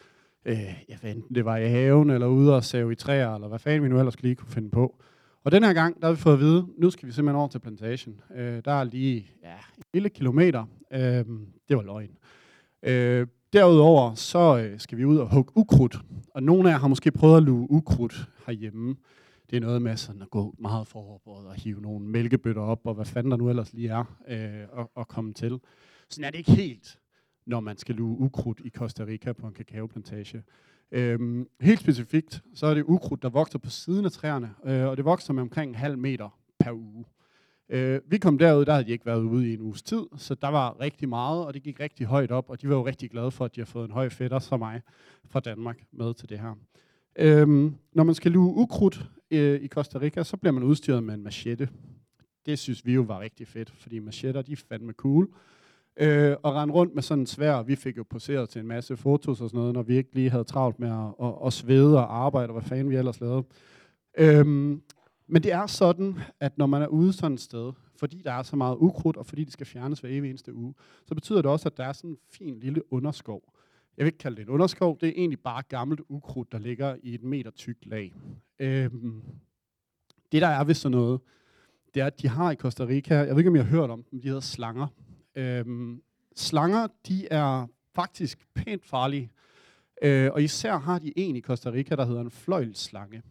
øh, 0.45 0.85
jeg 0.89 0.99
ved 1.03 1.11
enten 1.11 1.35
det 1.35 1.45
var 1.45 1.57
i 1.57 1.69
haven, 1.69 2.11
eller 2.11 2.27
ude 2.27 2.57
og 2.57 2.65
save 2.65 2.93
i 2.93 2.95
træer, 2.95 3.35
eller 3.35 3.49
hvad 3.49 3.59
fanden 3.59 3.83
vi 3.83 3.89
nu 3.89 3.99
ellers 3.99 4.23
lige 4.23 4.35
kunne 4.35 4.53
finde 4.53 4.71
på. 4.71 5.03
Og 5.45 5.53
den 5.53 5.65
her 5.65 5.73
gang, 5.73 6.01
der 6.01 6.07
har 6.07 6.15
vi 6.15 6.21
fået 6.21 6.35
at 6.35 6.41
vide, 6.41 6.67
nu 6.79 6.91
skal 6.91 7.09
vi 7.09 7.13
simpelthen 7.13 7.39
over 7.39 7.49
til 7.49 7.59
plantation. 7.59 8.21
Øh, 8.37 8.63
der 8.65 8.73
er 8.73 8.85
lige 8.85 9.27
ja, 9.43 9.55
en 9.79 9.85
lille 9.95 10.09
kilometer. 10.09 10.65
Øh, 10.93 11.25
det 11.69 11.77
var 11.77 11.83
løgn. 11.83 12.11
Øh, 12.83 13.27
derudover 13.53 14.15
så 14.15 14.59
øh, 14.59 14.81
skal 14.81 14.99
vi 14.99 15.05
ud 15.05 15.17
og 15.17 15.35
hugge 15.35 15.53
ukrudt. 15.57 15.99
og 16.35 16.43
nogle 16.43 16.69
af 16.69 16.73
jer 16.73 16.79
har 16.79 16.89
måske 16.89 17.11
prøvet 17.11 17.37
at 17.37 17.43
luge 17.43 17.71
ukrudt 17.71 18.29
herhjemme. 18.47 18.97
Det 19.53 19.63
er 19.63 19.67
noget 19.67 19.83
med 19.83 19.97
sådan 19.97 20.23
at 20.23 20.31
gå 20.31 20.55
meget 20.59 20.89
forberedt 20.89 21.47
og 21.47 21.55
hive 21.55 21.81
nogle 21.81 22.07
mælkebøtter 22.07 22.63
op, 22.63 22.87
og 22.87 22.95
hvad 22.95 23.05
fanden 23.05 23.31
der 23.31 23.37
nu 23.37 23.49
ellers 23.49 23.73
lige 23.73 23.89
er, 23.89 24.05
øh, 24.29 24.79
og, 24.79 24.91
og 24.95 25.09
komme 25.09 25.33
til. 25.33 25.61
Sådan 26.09 26.25
er 26.25 26.31
det 26.31 26.39
ikke 26.39 26.53
helt, 26.53 26.99
når 27.47 27.61
man 27.61 27.77
skal 27.77 27.95
luge 27.95 28.19
ukrudt 28.19 28.61
i 28.65 28.71
Costa 28.71 29.05
Rica 29.05 29.33
på 29.33 29.47
en 29.47 29.55
kakaoplantage. 29.55 30.43
Øhm, 30.93 31.49
helt 31.61 31.81
specifikt, 31.81 32.43
så 32.55 32.67
er 32.67 32.75
det 32.75 32.85
ukrudt, 32.87 33.23
der 33.23 33.29
vokser 33.29 33.59
på 33.59 33.71
siden 33.71 34.05
af 34.05 34.13
træerne, 34.13 34.55
øh, 34.65 34.87
og 34.87 34.97
det 34.97 35.05
vokser 35.05 35.33
med 35.33 35.43
omkring 35.43 35.69
en 35.69 35.75
halv 35.75 35.99
meter 35.99 36.39
per 36.59 36.73
uge. 36.73 37.05
Øh, 37.69 38.01
vi 38.07 38.19
kom 38.19 38.39
derud, 38.39 38.65
der 38.65 38.73
havde 38.73 38.87
de 38.87 38.93
ikke 38.93 39.07
været 39.07 39.23
ude 39.23 39.51
i 39.51 39.55
en 39.55 39.61
uges 39.61 39.83
tid, 39.83 40.03
så 40.17 40.35
der 40.35 40.49
var 40.49 40.81
rigtig 40.81 41.09
meget, 41.09 41.47
og 41.47 41.55
det 41.55 41.63
gik 41.63 41.81
rigtig 41.81 42.07
højt 42.07 42.31
op, 42.31 42.51
og 42.51 42.63
de 42.63 42.69
var 42.69 42.75
jo 42.75 42.87
rigtig 42.87 43.11
glade 43.11 43.31
for, 43.31 43.45
at 43.45 43.55
de 43.55 43.61
har 43.61 43.67
fået 43.67 43.85
en 43.85 43.93
høj 43.93 44.09
fætter 44.09 44.39
som 44.39 44.59
mig 44.59 44.83
fra 45.25 45.41
Danmark 45.41 45.85
med 45.93 46.15
til 46.15 46.29
det 46.29 46.39
her. 46.39 46.55
Øhm, 47.17 47.75
når 47.93 48.05
man 48.05 48.15
skal 48.15 48.33
luge 48.33 48.55
ukrudt 48.57 49.11
øh, 49.31 49.61
i 49.61 49.69
Costa 49.69 49.99
Rica, 49.99 50.23
så 50.23 50.37
bliver 50.37 50.53
man 50.53 50.63
udstyret 50.63 51.03
med 51.03 51.15
en 51.15 51.23
machete. 51.23 51.69
Det 52.47 52.59
synes 52.59 52.87
vi 52.87 52.95
jo 52.95 53.03
var 53.03 53.21
rigtig 53.21 53.49
fedt, 53.49 53.71
fordi 53.71 53.99
machetter, 53.99 54.43
de 54.43 54.53
er 54.53 54.57
fandme 54.69 54.93
cool. 54.93 55.29
Øh, 55.97 56.37
og 56.43 56.55
rende 56.55 56.75
rundt 56.75 56.95
med 56.95 57.03
sådan 57.03 57.23
en 57.23 57.27
svær, 57.27 57.63
vi 57.63 57.77
fik 57.77 57.97
jo 57.97 58.05
poseret 58.11 58.49
til 58.49 58.61
en 58.61 58.67
masse 58.67 58.97
fotos 58.97 59.41
og 59.41 59.51
sådan 59.51 59.59
noget, 59.59 59.75
når 59.75 59.83
vi 59.83 59.97
ikke 59.97 60.15
lige 60.15 60.31
havde 60.31 60.45
travlt 60.45 60.81
med 60.81 60.91
at, 60.91 61.27
at, 61.27 61.35
at 61.47 61.53
svede 61.53 61.97
og 61.99 62.25
arbejde, 62.25 62.49
og 62.49 62.53
hvad 62.53 62.63
fanden 62.63 62.91
vi 62.91 62.97
ellers 62.97 63.21
lavede. 63.21 63.45
Øhm, 64.19 64.83
men 65.27 65.43
det 65.43 65.53
er 65.53 65.67
sådan, 65.67 66.19
at 66.41 66.59
når 66.59 66.67
man 66.67 66.83
er 66.83 66.87
ude 66.87 67.13
sådan 67.13 67.35
et 67.35 67.41
sted, 67.41 67.73
fordi 67.97 68.23
der 68.25 68.33
er 68.33 68.43
så 68.43 68.57
meget 68.57 68.77
ukrudt, 68.77 69.17
og 69.17 69.27
fordi 69.27 69.45
det 69.45 69.53
skal 69.53 69.67
fjernes 69.67 70.01
hver 70.01 70.11
evig 70.11 70.31
eneste 70.31 70.55
uge, 70.55 70.75
så 71.07 71.15
betyder 71.15 71.43
det 71.43 71.51
også, 71.51 71.69
at 71.69 71.77
der 71.77 71.85
er 71.85 71.93
sådan 71.93 72.11
en 72.11 72.17
fin 72.31 72.59
lille 72.59 72.93
underskov. 72.93 73.43
Jeg 73.97 74.05
vil 74.05 74.09
ikke 74.09 74.19
kalde 74.19 74.37
det 74.37 74.43
en 74.43 74.49
underskov, 74.49 74.99
det 75.01 75.09
er 75.09 75.13
egentlig 75.17 75.41
bare 75.41 75.63
gammelt 75.69 76.01
ukrudt, 76.09 76.53
der 76.53 76.59
ligger 76.59 76.97
i 77.03 77.15
et 77.15 77.23
meter 77.23 77.51
tykt 77.51 77.87
lag. 77.87 78.15
Øhm, 78.59 79.23
det 80.33 80.43
der 80.43 80.49
er 80.49 80.65
ved 80.65 80.75
sådan 80.75 80.97
noget, 80.97 81.21
det 81.95 82.03
er, 82.03 82.07
at 82.07 82.23
de 82.23 82.29
har 82.29 82.51
i 82.51 82.55
Costa 82.55 82.85
Rica, 82.85 83.15
jeg 83.15 83.29
ved 83.29 83.39
ikke, 83.39 83.51
om 83.51 83.57
I 83.57 83.59
har 83.59 83.65
hørt 83.65 83.91
om 83.91 84.03
dem, 84.03 84.21
de 84.21 84.27
hedder 84.27 84.41
slanger. 84.41 84.87
Øhm, 85.35 86.03
slanger, 86.37 86.87
de 87.09 87.29
er 87.31 87.67
faktisk 87.95 88.47
pænt 88.55 88.87
farlige. 88.87 89.31
Øh, 90.03 90.33
og 90.33 90.43
især 90.43 90.79
har 90.79 90.99
de 90.99 91.13
en 91.19 91.37
i 91.37 91.41
Costa 91.41 91.71
Rica, 91.71 91.97
der 91.97 92.05
hedder 92.05 92.21
en 92.21 92.31
fløjlslange. 92.31 93.23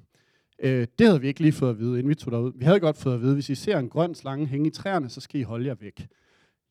Øh, 0.59 0.87
det 0.99 1.07
havde 1.07 1.21
vi 1.21 1.27
ikke 1.27 1.39
lige 1.39 1.51
fået 1.51 1.69
at 1.69 1.79
vide, 1.79 1.99
inden 1.99 2.09
vi 2.09 2.15
tog 2.15 2.31
derud. 2.31 2.51
Vi 2.55 2.65
havde 2.65 2.79
godt 2.79 2.97
fået 2.97 3.13
at 3.13 3.21
vide, 3.21 3.33
hvis 3.33 3.49
I 3.49 3.55
ser 3.55 3.79
en 3.79 3.89
grøn 3.89 4.15
slange 4.15 4.45
hænge 4.45 4.67
i 4.67 4.71
træerne, 4.71 5.09
så 5.09 5.21
skal 5.21 5.39
I 5.39 5.43
holde 5.43 5.67
jer 5.67 5.75
væk. 5.75 6.07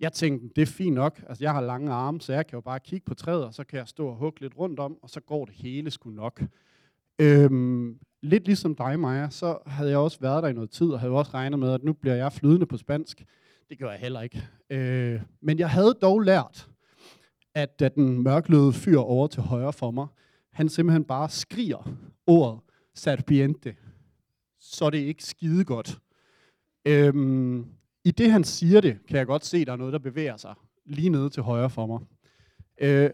Jeg 0.01 0.13
tænkte, 0.13 0.49
det 0.57 0.63
er 0.63 0.67
fint 0.67 0.95
nok. 0.95 1.23
Altså, 1.29 1.45
jeg 1.45 1.53
har 1.53 1.61
lange 1.61 1.93
arme, 1.93 2.21
så 2.21 2.33
jeg 2.33 2.47
kan 2.47 2.57
jo 2.57 2.61
bare 2.61 2.81
kigge 2.81 3.05
på 3.05 3.15
træet, 3.15 3.45
og 3.45 3.55
så 3.55 3.65
kan 3.65 3.79
jeg 3.79 3.89
stå 3.89 4.07
og 4.09 4.17
hugge 4.17 4.41
lidt 4.41 4.59
rundt 4.59 4.81
om, 4.81 4.97
og 5.03 5.11
så 5.11 5.21
går 5.21 5.45
det 5.45 5.55
hele 5.55 5.91
sgu 5.91 6.11
nok. 6.11 6.43
Øhm, 7.19 7.99
lidt 8.23 8.47
ligesom 8.47 8.75
dig, 8.75 9.01
Maja, 9.01 9.31
så 9.31 9.59
havde 9.67 9.91
jeg 9.91 9.99
også 9.99 10.21
været 10.21 10.43
der 10.43 10.49
i 10.49 10.53
noget 10.53 10.71
tid, 10.71 10.87
og 10.87 11.01
havde 11.01 11.13
også 11.13 11.31
regnet 11.35 11.59
med, 11.59 11.73
at 11.73 11.85
nu 11.85 11.93
bliver 11.93 12.15
jeg 12.15 12.33
flydende 12.33 12.67
på 12.67 12.77
spansk. 12.77 13.25
Det 13.69 13.79
gør 13.79 13.91
jeg 13.91 14.01
heller 14.01 14.21
ikke. 14.21 14.49
Øh, 14.71 15.21
men 15.43 15.59
jeg 15.59 15.71
havde 15.71 15.95
dog 16.03 16.21
lært, 16.21 16.69
at 17.55 17.81
da 17.81 17.89
den 17.89 18.23
mørkløde 18.23 18.73
fyr 18.73 18.99
over 18.99 19.27
til 19.27 19.43
højre 19.43 19.73
for 19.73 19.91
mig, 19.91 20.07
han 20.53 20.69
simpelthen 20.69 21.05
bare 21.05 21.29
skriger 21.29 21.93
ordet 22.27 22.61
serpiente, 22.95 23.77
så 24.59 24.85
er 24.85 24.91
det 24.91 24.99
ikke 24.99 25.25
skide 25.25 25.65
godt. 25.65 25.99
Øhm, 26.85 27.67
i 28.05 28.11
det 28.11 28.33
han 28.33 28.45
siger 28.45 28.81
det, 28.81 28.99
kan 29.09 29.17
jeg 29.17 29.27
godt 29.27 29.45
se, 29.45 29.59
at 29.59 29.67
der 29.67 29.73
er 29.73 29.77
noget, 29.77 29.93
der 29.93 29.99
bevæger 29.99 30.37
sig 30.37 30.55
lige 30.87 31.09
nede 31.09 31.31
til 31.31 31.43
højre 31.43 31.71
for 31.71 31.87
mig. 31.87 32.01
Øh, 32.81 33.11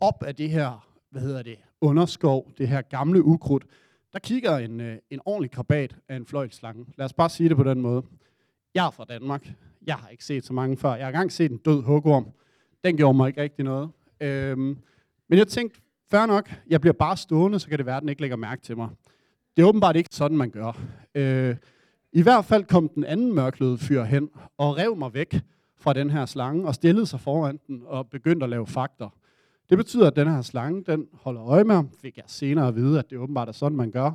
op 0.00 0.22
af 0.22 0.34
det 0.34 0.50
her, 0.50 0.88
hvad 1.10 1.22
hedder 1.22 1.42
det, 1.42 1.58
underskov, 1.80 2.52
det 2.58 2.68
her 2.68 2.82
gamle 2.82 3.24
ukrudt, 3.24 3.64
der 4.12 4.18
kigger 4.18 4.58
en, 4.58 4.80
øh, 4.80 4.98
en 5.10 5.20
ordentlig 5.24 5.50
krabat 5.50 5.96
af 6.08 6.16
en 6.16 6.26
fløjtslange. 6.26 6.86
Lad 6.98 7.04
os 7.04 7.12
bare 7.12 7.30
sige 7.30 7.48
det 7.48 7.56
på 7.56 7.62
den 7.62 7.80
måde. 7.80 8.02
Jeg 8.74 8.86
er 8.86 8.90
fra 8.90 9.04
Danmark. 9.04 9.52
Jeg 9.86 9.94
har 9.94 10.08
ikke 10.08 10.24
set 10.24 10.44
så 10.44 10.52
mange 10.52 10.76
før. 10.76 10.94
Jeg 10.94 11.04
har 11.04 11.08
engang 11.08 11.32
set 11.32 11.50
en 11.50 11.56
død 11.56 11.82
hugorm. 11.82 12.28
Den 12.84 12.96
gjorde 12.96 13.16
mig 13.16 13.28
ikke 13.28 13.42
rigtig 13.42 13.64
noget. 13.64 13.90
Øhm, 14.20 14.78
men 15.28 15.38
jeg 15.38 15.48
tænkte, 15.48 15.80
fair 16.10 16.26
nok, 16.26 16.50
jeg 16.68 16.80
bliver 16.80 16.94
bare 16.94 17.16
stående, 17.16 17.58
så 17.58 17.68
kan 17.68 17.78
det 17.78 17.86
være, 17.86 17.96
at 17.96 18.00
den 18.00 18.08
ikke 18.08 18.20
lægger 18.20 18.36
mærke 18.36 18.62
til 18.62 18.76
mig. 18.76 18.88
Det 19.56 19.62
er 19.62 19.66
åbenbart 19.66 19.96
ikke 19.96 20.08
sådan, 20.12 20.36
man 20.36 20.50
gør. 20.50 20.80
Øh, 21.14 21.56
i 22.12 22.22
hvert 22.22 22.44
fald 22.44 22.64
kom 22.64 22.88
den 22.88 23.04
anden 23.04 23.34
mørkløde 23.34 23.78
fyr 23.78 24.02
hen 24.02 24.30
og 24.58 24.76
rev 24.76 24.96
mig 24.96 25.14
væk 25.14 25.40
fra 25.76 25.92
den 25.92 26.10
her 26.10 26.26
slange 26.26 26.66
og 26.66 26.74
stillede 26.74 27.06
sig 27.06 27.20
foran 27.20 27.60
den 27.66 27.82
og 27.86 28.10
begyndte 28.10 28.44
at 28.44 28.50
lave 28.50 28.66
fakter. 28.66 29.08
Det 29.70 29.78
betyder, 29.78 30.06
at 30.06 30.16
den 30.16 30.28
her 30.28 30.42
slange, 30.42 30.84
den 30.84 31.08
holder 31.12 31.44
øje 31.44 31.64
med 31.64 31.74
ham, 31.74 31.90
fik 32.02 32.16
jeg 32.16 32.24
senere 32.26 32.68
at 32.68 32.76
vide, 32.76 32.98
at 32.98 33.10
det 33.10 33.18
åbenbart 33.18 33.48
er 33.48 33.52
sådan, 33.52 33.76
man 33.76 33.90
gør. 33.90 34.12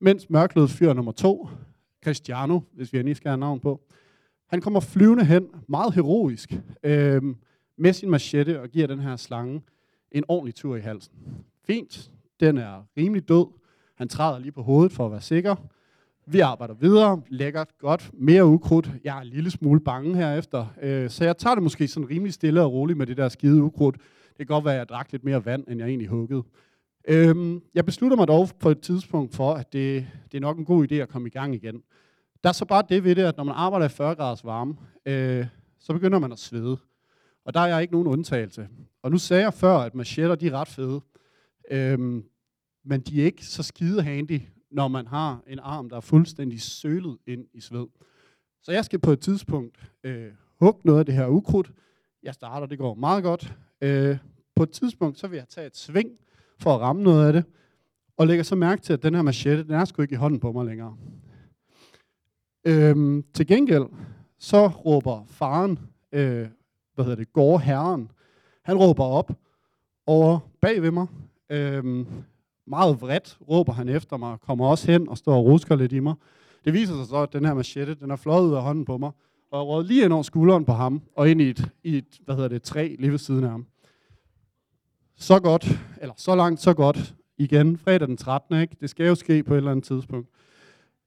Mens 0.00 0.30
mørkløde 0.30 0.68
fyr 0.68 0.92
nummer 0.92 1.12
to, 1.12 1.48
Cristiano, 2.04 2.60
hvis 2.72 2.92
vi 2.92 2.98
endelig 2.98 3.16
skal 3.16 3.28
have 3.28 3.40
navn 3.40 3.60
på, 3.60 3.80
han 4.46 4.60
kommer 4.60 4.80
flyvende 4.80 5.24
hen, 5.24 5.48
meget 5.68 5.94
heroisk, 5.94 6.52
øh, 6.82 7.22
med 7.76 7.92
sin 7.92 8.10
machette 8.10 8.60
og 8.60 8.68
giver 8.68 8.86
den 8.86 8.98
her 9.00 9.16
slange 9.16 9.62
en 10.10 10.24
ordentlig 10.28 10.54
tur 10.54 10.76
i 10.76 10.80
halsen. 10.80 11.12
Fint, 11.66 12.10
den 12.40 12.58
er 12.58 12.82
rimelig 12.96 13.28
død. 13.28 13.46
Han 13.94 14.08
træder 14.08 14.38
lige 14.38 14.52
på 14.52 14.62
hovedet 14.62 14.92
for 14.92 15.06
at 15.06 15.12
være 15.12 15.20
sikker. 15.20 15.56
Vi 16.32 16.40
arbejder 16.40 16.74
videre, 16.74 17.22
lækkert, 17.28 17.78
godt, 17.78 18.10
mere 18.14 18.46
ukrudt. 18.46 18.90
Jeg 19.04 19.16
er 19.16 19.20
en 19.20 19.26
lille 19.26 19.50
smule 19.50 19.80
bange 19.80 20.16
herefter, 20.16 20.66
øh, 20.82 21.10
så 21.10 21.24
jeg 21.24 21.36
tager 21.36 21.54
det 21.54 21.62
måske 21.62 21.88
sådan 21.88 22.10
rimelig 22.10 22.32
stille 22.32 22.62
og 22.62 22.72
roligt 22.72 22.98
med 22.98 23.06
det 23.06 23.16
der 23.16 23.28
skide 23.28 23.62
ukrudt. 23.62 23.96
Det 24.28 24.36
kan 24.36 24.46
godt 24.46 24.64
være, 24.64 24.74
at 24.74 24.78
jeg 24.78 24.88
drak 24.88 25.12
lidt 25.12 25.24
mere 25.24 25.44
vand, 25.44 25.64
end 25.68 25.80
jeg 25.80 25.88
egentlig 25.88 26.08
huggede. 26.08 26.42
Øhm, 27.08 27.62
jeg 27.74 27.84
beslutter 27.84 28.16
mig 28.16 28.28
dog 28.28 28.48
på 28.60 28.70
et 28.70 28.80
tidspunkt 28.80 29.34
for, 29.34 29.54
at 29.54 29.72
det, 29.72 30.06
det 30.32 30.36
er 30.36 30.40
nok 30.40 30.58
en 30.58 30.64
god 30.64 30.92
idé 30.92 30.94
at 30.94 31.08
komme 31.08 31.28
i 31.28 31.30
gang 31.30 31.54
igen. 31.54 31.82
Der 32.42 32.48
er 32.48 32.52
så 32.52 32.64
bare 32.64 32.82
det 32.88 33.04
ved 33.04 33.14
det, 33.14 33.22
at 33.22 33.36
når 33.36 33.44
man 33.44 33.54
arbejder 33.54 33.86
i 33.86 33.88
40 33.88 34.14
graders 34.14 34.44
varme, 34.44 34.74
øh, 35.06 35.46
så 35.80 35.92
begynder 35.92 36.18
man 36.18 36.32
at 36.32 36.38
svede. 36.38 36.78
Og 37.44 37.54
der 37.54 37.60
er 37.60 37.66
jeg 37.66 37.82
ikke 37.82 37.92
nogen 37.92 38.08
undtagelse. 38.08 38.68
Og 39.02 39.10
nu 39.10 39.18
sagde 39.18 39.42
jeg 39.42 39.54
før, 39.54 39.76
at 39.76 39.94
machetter 39.94 40.34
de 40.34 40.46
er 40.46 40.52
ret 40.52 40.68
fede. 40.68 41.00
Øhm, 41.70 42.24
men 42.84 43.00
de 43.00 43.20
er 43.20 43.24
ikke 43.24 43.44
så 43.44 43.62
skide 43.62 44.02
handy, 44.02 44.40
når 44.72 44.88
man 44.88 45.06
har 45.06 45.42
en 45.46 45.58
arm, 45.58 45.88
der 45.88 45.96
er 45.96 46.00
fuldstændig 46.00 46.60
sølet 46.60 47.18
ind 47.26 47.46
i 47.52 47.60
sved. 47.60 47.86
Så 48.62 48.72
jeg 48.72 48.84
skal 48.84 48.98
på 48.98 49.10
et 49.12 49.20
tidspunkt 49.20 49.90
øh, 50.04 50.32
hugge 50.60 50.80
noget 50.84 50.98
af 50.98 51.06
det 51.06 51.14
her 51.14 51.26
ukrudt. 51.26 51.72
Jeg 52.22 52.34
starter, 52.34 52.66
det 52.66 52.78
går 52.78 52.94
meget 52.94 53.22
godt. 53.22 53.54
Øh, 53.80 54.18
på 54.56 54.62
et 54.62 54.70
tidspunkt, 54.70 55.18
så 55.18 55.28
vil 55.28 55.36
jeg 55.36 55.48
tage 55.48 55.66
et 55.66 55.76
sving 55.76 56.10
for 56.58 56.74
at 56.74 56.80
ramme 56.80 57.02
noget 57.02 57.26
af 57.26 57.32
det, 57.32 57.44
og 58.16 58.26
lægger 58.26 58.42
så 58.42 58.54
mærke 58.54 58.82
til, 58.82 58.92
at 58.92 59.02
den 59.02 59.14
her 59.14 59.22
machete, 59.22 59.64
den 59.64 59.72
er 59.72 59.84
sgu 59.84 60.02
ikke 60.02 60.12
i 60.12 60.16
hånden 60.16 60.40
på 60.40 60.52
mig 60.52 60.66
længere. 60.66 60.96
Øhm, 62.64 63.24
til 63.34 63.46
gengæld, 63.46 63.84
så 64.38 64.66
råber 64.66 65.24
faren, 65.26 65.78
øh, 66.12 66.48
hvad 66.94 67.04
hedder 67.04 67.16
det, 67.16 67.32
går 67.32 67.58
herren, 67.58 68.10
han 68.62 68.76
råber 68.76 69.04
op 69.04 69.32
over 70.06 70.38
bag 70.60 70.82
ved 70.82 70.90
mig. 70.90 71.06
Øhm, 71.50 72.06
meget 72.66 73.00
vredt 73.00 73.38
råber 73.48 73.72
han 73.72 73.88
efter 73.88 74.16
mig, 74.16 74.40
kommer 74.40 74.66
også 74.66 74.92
hen 74.92 75.08
og 75.08 75.18
står 75.18 75.36
og 75.36 75.44
rusker 75.44 75.76
lidt 75.76 75.92
i 75.92 76.00
mig. 76.00 76.14
Det 76.64 76.72
viser 76.72 76.94
sig 76.94 77.06
så, 77.06 77.16
at 77.16 77.32
den 77.32 77.44
her 77.44 77.54
machette, 77.54 77.94
den 77.94 78.10
er 78.10 78.16
fløjet 78.16 78.48
ud 78.48 78.54
af 78.54 78.62
hånden 78.62 78.84
på 78.84 78.98
mig, 78.98 79.10
og 79.50 79.58
jeg 79.58 79.66
råd 79.66 79.84
lige 79.84 80.04
ind 80.04 80.12
over 80.12 80.22
skulderen 80.22 80.64
på 80.64 80.72
ham, 80.72 81.02
og 81.16 81.30
ind 81.30 81.40
i 81.40 81.50
et, 81.50 81.70
i 81.82 81.96
et 81.96 82.18
hvad 82.24 82.34
hedder 82.34 82.48
det, 82.48 82.62
træ 82.62 82.96
lige 82.98 83.10
ved 83.10 83.18
siden 83.18 83.44
af 83.44 83.50
ham. 83.50 83.66
Så 85.16 85.40
godt, 85.40 85.68
eller 86.00 86.14
så 86.16 86.34
langt, 86.34 86.60
så 86.60 86.74
godt. 86.74 87.14
Igen, 87.38 87.78
fredag 87.78 88.08
den 88.08 88.16
13. 88.16 88.60
Ikke? 88.60 88.76
Det 88.80 88.90
skal 88.90 89.06
jo 89.06 89.14
ske 89.14 89.42
på 89.42 89.54
et 89.54 89.58
eller 89.58 89.70
andet 89.70 89.84
tidspunkt. 89.84 90.28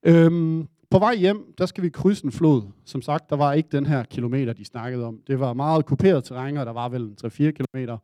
Øhm, 0.04 0.68
på 0.90 1.00
vej 1.00 1.16
hjem, 1.16 1.54
der 1.58 1.66
skal 1.66 1.84
vi 1.84 1.90
krydse 1.90 2.26
en 2.26 2.32
flod. 2.32 2.62
Som 2.86 3.02
sagt, 3.02 3.30
der 3.30 3.36
var 3.36 3.54
ikke 3.54 3.70
den 3.72 3.86
her 3.86 4.04
kilometer, 4.04 4.54
de 4.54 4.66
snakkede 4.66 5.06
om. 5.06 5.20
Det 5.28 5.40
var 5.40 5.54
meget 5.54 5.86
kuperet 5.86 6.24
terræn, 6.24 6.58
og 6.58 6.66
der 6.66 6.74
var 6.74 6.90
vel 6.90 7.16
3-4 7.26 7.30
kilometer. 7.30 7.98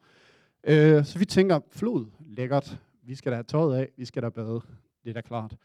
Øh, 0.63 1.05
så 1.05 1.20
vi 1.20 1.25
tænker, 1.25 1.60
flod, 1.72 2.05
lækkert. 2.38 2.77
Vi 3.03 3.15
skal 3.15 3.31
da 3.31 3.36
have 3.36 3.43
tøjet 3.43 3.75
af, 3.75 3.89
vi 3.98 4.05
skal 4.05 4.24
da 4.24 4.29
bade. 4.29 4.62
Det 5.03 5.10
er 5.10 5.13
da 5.13 5.22
klart. 5.22 5.55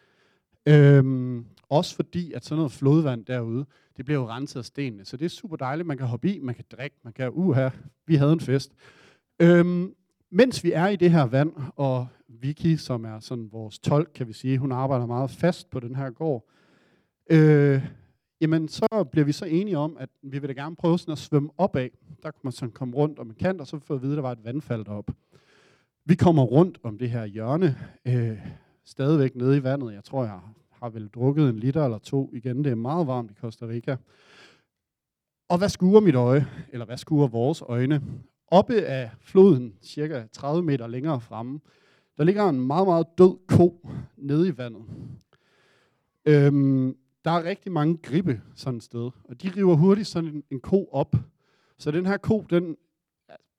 Øhm, 0.67 1.47
også 1.69 1.97
fordi, 1.97 2.33
at 2.33 2.45
sådan 2.45 2.57
noget 2.57 2.73
flodvand 2.73 3.25
derude, 3.25 3.67
det 3.97 4.05
bliver 4.05 4.21
jo 4.21 4.29
renset 4.29 4.61
af 4.61 4.65
stenene. 4.65 5.05
Så 5.05 5.17
det 5.17 5.25
er 5.25 5.29
super 5.29 5.57
dejligt. 5.57 5.87
Man 5.87 5.99
kan 5.99 6.07
hoppe 6.07 6.29
i, 6.29 6.39
man 6.39 6.55
kan 6.55 6.65
drikke, 6.71 6.97
man 7.03 7.13
kan 7.13 7.31
uha, 7.33 7.69
vi 8.07 8.15
havde 8.15 8.33
en 8.33 8.41
fest. 8.41 8.73
Øhm, 9.41 9.95
mens 10.31 10.65
vi 10.65 10.73
er 10.73 10.89
i 10.89 10.97
det 10.97 11.11
her 11.11 11.23
vand, 11.27 11.53
og 11.77 12.07
Vicky, 12.29 12.77
som 12.77 13.05
er 13.05 13.21
sådan 13.21 13.49
vores 13.53 13.79
tolk, 13.79 14.11
kan 14.15 14.29
vi 14.29 14.33
sige, 14.33 14.59
hun 14.59 14.73
arbejder 14.73 15.07
meget 15.07 15.31
fast 15.31 15.71
på 15.71 15.81
den 15.81 15.97
her 15.97 16.11
gård, 16.11 16.49
øh, 17.31 17.83
jamen 18.41 18.69
så 18.69 19.07
bliver 19.13 19.25
vi 19.25 19.33
så 19.33 19.45
enige 19.45 19.79
om, 19.79 19.97
at 20.01 20.09
vi 20.23 20.39
vil 20.39 20.49
da 20.49 20.55
gerne 20.55 20.77
prøve 20.77 20.99
sådan 20.99 21.13
at 21.13 21.19
svømme 21.19 21.51
opad. 21.59 21.89
Der 22.23 22.31
kunne 22.31 22.41
man 22.43 22.53
sådan 22.53 22.73
komme 22.73 22.97
rundt 22.97 23.19
om 23.19 23.29
en 23.29 23.35
kant, 23.35 23.61
og 23.61 23.67
så 23.67 23.79
få 23.79 23.95
at 23.95 24.03
vide, 24.03 24.13
at 24.13 24.17
der 24.17 24.23
var 24.23 24.33
et 24.33 24.45
vandfald 24.45 24.85
deroppe. 24.85 25.15
Vi 26.09 26.15
kommer 26.15 26.43
rundt 26.43 26.79
om 26.83 26.99
det 26.99 27.11
her 27.11 27.25
hjørne, 27.25 27.77
øh, 28.05 28.39
stadigvæk 28.85 29.37
nede 29.37 29.57
i 29.57 29.63
vandet. 29.63 29.95
Jeg 29.95 30.05
tror, 30.05 30.25
jeg 30.25 30.41
har 30.71 30.89
vel 30.89 31.09
drukket 31.09 31.49
en 31.49 31.59
liter 31.59 31.85
eller 31.85 31.99
to 31.99 32.31
igen. 32.33 32.65
Det 32.65 32.71
er 32.71 32.75
meget 32.75 33.07
varmt 33.07 33.31
i 33.31 33.35
Costa 33.35 33.67
Rica. 33.67 33.97
Og 35.49 35.59
hvad 35.59 35.69
skuer 35.69 36.01
mit 36.01 36.15
øje? 36.15 36.47
Eller 36.73 36.87
hvad 36.87 36.97
skuer 36.97 37.27
vores 37.27 37.63
øjne? 37.63 38.03
Oppe 38.49 38.75
af 38.75 39.11
floden, 39.21 39.75
cirka 39.83 40.27
30 40.33 40.63
meter 40.63 40.87
længere 40.87 41.21
fremme, 41.21 41.61
Der 42.17 42.25
ligger 42.25 42.49
en 42.49 42.67
meget, 42.67 42.87
meget 42.87 43.07
død 43.19 43.47
ko 43.49 43.89
nede 44.17 44.49
i 44.49 44.59
vandet. 44.59 44.83
Øhm, 46.27 46.97
der 47.25 47.31
er 47.31 47.45
rigtig 47.45 47.73
mange 47.73 47.97
gribe 47.97 48.41
sådan 48.55 48.77
et 48.77 48.83
sted, 48.83 49.11
og 49.25 49.43
de 49.43 49.51
river 49.57 49.75
hurtigt 49.75 50.09
sådan 50.09 50.31
en, 50.31 50.43
en 50.51 50.61
ko 50.61 50.89
op. 50.93 51.17
Så 51.79 51.91
den 51.91 52.07
her 52.07 52.17
ko, 52.17 52.47
den, 52.51 52.77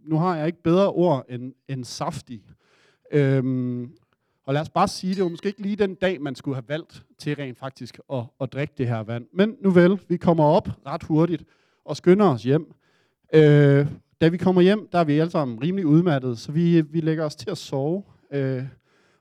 nu 0.08 0.18
har 0.18 0.36
jeg 0.36 0.48
ikke 0.48 0.64
bedre 0.64 0.90
ord 0.90 1.26
end, 1.30 1.54
end 1.68 1.84
saftig. 1.84 2.42
Øhm, 3.12 3.92
og 4.46 4.54
lad 4.54 4.62
os 4.62 4.70
bare 4.70 4.88
sige, 4.88 5.16
det 5.16 5.24
var 5.24 5.30
måske 5.30 5.48
ikke 5.48 5.62
lige 5.62 5.76
den 5.76 5.96
dag, 5.96 6.22
man 6.22 6.36
skulle 6.36 6.56
have 6.56 6.70
valgt 6.70 7.04
til 7.18 7.36
rent 7.36 7.58
faktisk 7.58 8.00
at, 8.14 8.24
at 8.42 8.54
drikke 8.54 8.74
det 8.78 8.88
her 8.88 9.00
vand. 9.00 9.26
Men 9.34 9.56
nu 9.62 9.70
vel, 9.70 10.00
vi 10.08 10.18
kommer 10.18 10.44
op 10.44 10.70
ret 10.86 11.04
hurtigt 11.04 11.44
og 11.86 11.98
skynder 11.98 12.26
os 12.26 12.44
hjem. 12.44 12.74
Øh, 13.34 13.88
da 14.22 14.28
vi 14.28 14.38
kommer 14.38 14.62
hjem, 14.62 14.88
der 14.92 15.00
er 15.00 15.04
vi 15.04 15.20
alle 15.20 15.32
sammen 15.32 15.64
rimelig 15.64 15.86
udmattede, 15.86 16.36
så 16.36 16.52
vi, 16.52 16.82
vi 16.82 17.02
lægger 17.02 17.26
os 17.26 17.36
til 17.36 17.50
at 17.50 17.58
sove. 17.58 18.04
Øh, 18.32 18.64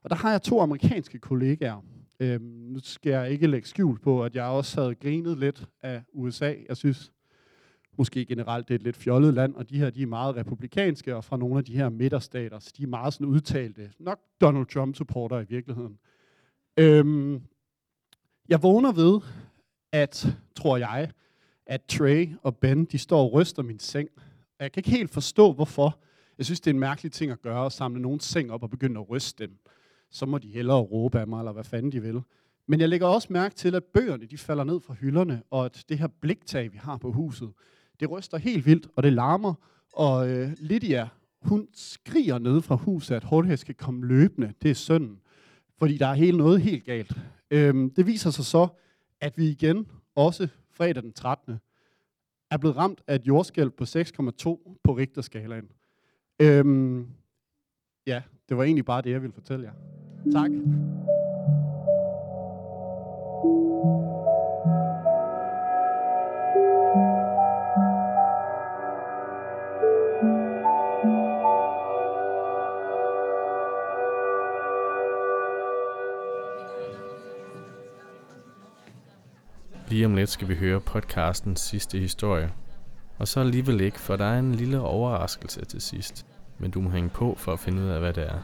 og 0.02 0.10
der 0.10 0.16
har 0.16 0.30
jeg 0.30 0.42
to 0.42 0.60
amerikanske 0.60 1.18
kollegaer. 1.18 1.84
Øh, 2.20 2.40
nu 2.42 2.78
skal 2.82 3.10
jeg 3.10 3.30
ikke 3.30 3.46
lægge 3.46 3.68
skjul 3.68 3.98
på, 3.98 4.24
at 4.24 4.34
jeg 4.34 4.44
også 4.44 4.80
havde 4.80 4.94
grinet 4.94 5.38
lidt 5.38 5.64
af 5.82 6.02
USA. 6.12 6.54
Jeg 6.68 6.76
synes 6.76 7.12
måske 7.98 8.26
generelt, 8.26 8.68
det 8.68 8.74
er 8.74 8.78
et 8.78 8.82
lidt 8.82 8.96
fjollet 8.96 9.34
land, 9.34 9.54
og 9.54 9.70
de 9.70 9.78
her 9.78 9.90
de 9.90 10.02
er 10.02 10.06
meget 10.06 10.36
republikanske, 10.36 11.16
og 11.16 11.24
fra 11.24 11.36
nogle 11.36 11.58
af 11.58 11.64
de 11.64 11.76
her 11.76 11.88
midterstater, 11.88 12.58
så 12.58 12.72
de 12.76 12.82
er 12.82 12.86
meget 12.86 13.14
sådan 13.14 13.26
udtalte, 13.26 13.90
nok 13.98 14.18
Donald 14.40 14.66
Trump-supporter 14.66 15.40
i 15.40 15.44
virkeligheden. 15.48 15.98
Øhm, 16.76 17.42
jeg 18.48 18.62
vågner 18.62 18.92
ved, 18.92 19.20
at, 19.92 20.36
tror 20.56 20.76
jeg, 20.76 21.10
at 21.66 21.82
Trey 21.84 22.28
og 22.42 22.56
Ben, 22.56 22.84
de 22.84 22.98
står 22.98 23.22
og 23.22 23.32
ryster 23.32 23.62
min 23.62 23.78
seng. 23.78 24.08
Jeg 24.60 24.72
kan 24.72 24.80
ikke 24.80 24.90
helt 24.90 25.10
forstå, 25.10 25.52
hvorfor. 25.52 25.98
Jeg 26.38 26.46
synes, 26.46 26.60
det 26.60 26.70
er 26.70 26.74
en 26.74 26.80
mærkelig 26.80 27.12
ting 27.12 27.32
at 27.32 27.42
gøre, 27.42 27.66
at 27.66 27.72
samle 27.72 28.02
nogen 28.02 28.20
seng 28.20 28.52
op 28.52 28.62
og 28.62 28.70
begynde 28.70 29.00
at 29.00 29.10
ryste 29.10 29.46
dem. 29.46 29.58
Så 30.10 30.26
må 30.26 30.38
de 30.38 30.48
hellere 30.48 30.80
råbe 30.80 31.20
af 31.20 31.26
mig, 31.26 31.38
eller 31.38 31.52
hvad 31.52 31.64
fanden 31.64 31.92
de 31.92 32.02
vil. 32.02 32.20
Men 32.66 32.80
jeg 32.80 32.88
lægger 32.88 33.06
også 33.06 33.28
mærke 33.30 33.54
til, 33.54 33.74
at 33.74 33.84
bøgerne 33.84 34.26
de 34.26 34.38
falder 34.38 34.64
ned 34.64 34.80
fra 34.80 34.94
hylderne, 34.94 35.42
og 35.50 35.64
at 35.64 35.84
det 35.88 35.98
her 35.98 36.06
bliktag, 36.06 36.72
vi 36.72 36.78
har 36.78 36.96
på 36.96 37.12
huset, 37.12 37.52
det 38.00 38.10
ryster 38.10 38.38
helt 38.38 38.66
vildt, 38.66 38.88
og 38.96 39.02
det 39.02 39.12
larmer. 39.12 39.54
Og 39.92 40.30
øh, 40.30 40.50
Lydia, 40.60 41.08
hun 41.42 41.68
skriger 41.72 42.38
ned 42.38 42.62
fra 42.62 42.74
huset, 42.74 43.14
at 43.14 43.24
Jorge 43.24 43.56
skal 43.56 43.74
komme 43.74 44.06
løbende. 44.06 44.52
Det 44.62 44.70
er 44.70 44.74
sønnen. 44.74 45.20
Fordi 45.78 45.98
der 45.98 46.06
er 46.06 46.14
helt 46.14 46.36
noget 46.36 46.60
helt 46.60 46.84
galt. 46.84 47.18
Øhm, 47.50 47.90
det 47.90 48.06
viser 48.06 48.30
sig 48.30 48.44
så, 48.44 48.68
at 49.20 49.38
vi 49.38 49.48
igen, 49.48 49.86
også 50.14 50.48
fredag 50.70 51.02
den 51.02 51.12
13., 51.12 51.58
er 52.50 52.56
blevet 52.56 52.76
ramt 52.76 53.02
af 53.06 53.14
et 53.14 53.26
jordskælv 53.26 53.70
på 53.70 53.84
6,2 53.84 54.78
på 54.84 54.92
Richterskalaen. 54.96 55.68
Øhm, 56.42 57.06
ja, 58.06 58.22
det 58.48 58.56
var 58.56 58.64
egentlig 58.64 58.84
bare 58.84 59.02
det, 59.02 59.10
jeg 59.10 59.22
ville 59.22 59.32
fortælle 59.32 59.64
jer. 59.64 59.72
Tak. 60.32 60.50
Lige 79.96 80.06
om 80.06 80.14
lidt 80.14 80.30
skal 80.30 80.48
vi 80.48 80.54
høre 80.54 80.80
podcastens 80.80 81.60
sidste 81.60 81.98
historie. 81.98 82.52
Og 83.18 83.28
så 83.28 83.40
alligevel 83.40 83.80
ikke, 83.80 84.00
for 84.00 84.16
der 84.16 84.24
er 84.24 84.38
en 84.38 84.54
lille 84.54 84.80
overraskelse 84.80 85.64
til 85.64 85.80
sidst. 85.80 86.26
Men 86.58 86.70
du 86.70 86.80
må 86.80 86.90
hænge 86.90 87.10
på 87.10 87.34
for 87.38 87.52
at 87.52 87.60
finde 87.60 87.82
ud 87.82 87.88
af, 87.88 88.00
hvad 88.00 88.12
det 88.12 88.24
er. 88.28 88.38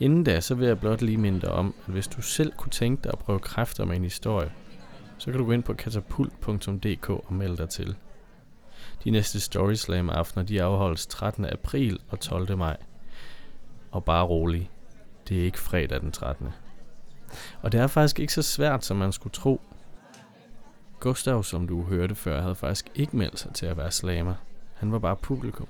Inden 0.00 0.24
da, 0.24 0.40
så 0.40 0.54
vil 0.54 0.66
jeg 0.66 0.80
blot 0.80 1.02
lige 1.02 1.18
minde 1.18 1.40
dig 1.40 1.50
om, 1.50 1.74
at 1.86 1.92
hvis 1.92 2.08
du 2.08 2.22
selv 2.22 2.52
kunne 2.52 2.70
tænke 2.70 3.02
dig 3.04 3.12
at 3.12 3.18
prøve 3.18 3.38
kræfter 3.38 3.84
med 3.84 3.96
en 3.96 4.02
historie, 4.02 4.52
så 5.18 5.30
kan 5.30 5.40
du 5.40 5.46
gå 5.46 5.52
ind 5.52 5.62
på 5.62 5.74
katapult.dk 5.74 7.10
og 7.10 7.32
melde 7.34 7.56
dig 7.56 7.68
til. 7.68 7.96
De 9.04 9.10
næste 9.10 9.40
Storyslam 9.40 10.10
aftener, 10.10 10.44
de 10.44 10.62
afholdes 10.62 11.06
13. 11.06 11.44
april 11.44 11.98
og 12.08 12.20
12. 12.20 12.56
maj. 12.56 12.76
Og 13.90 14.04
bare 14.04 14.24
rolig, 14.24 14.70
det 15.28 15.40
er 15.40 15.44
ikke 15.44 15.58
fredag 15.58 16.00
den 16.00 16.12
13. 16.12 16.48
Og 17.60 17.72
det 17.72 17.80
er 17.80 17.86
faktisk 17.86 18.20
ikke 18.20 18.32
så 18.32 18.42
svært, 18.42 18.84
som 18.84 18.96
man 18.96 19.12
skulle 19.12 19.32
tro. 19.32 19.60
Gustav, 21.02 21.42
som 21.42 21.66
du 21.66 21.82
hørte 21.82 22.14
før, 22.14 22.40
havde 22.40 22.54
faktisk 22.54 22.90
ikke 22.94 23.16
meldt 23.16 23.38
sig 23.38 23.54
til 23.54 23.66
at 23.66 23.76
være 23.76 23.90
slammer. 23.90 24.34
Han 24.74 24.92
var 24.92 24.98
bare 24.98 25.16
publikum. 25.16 25.66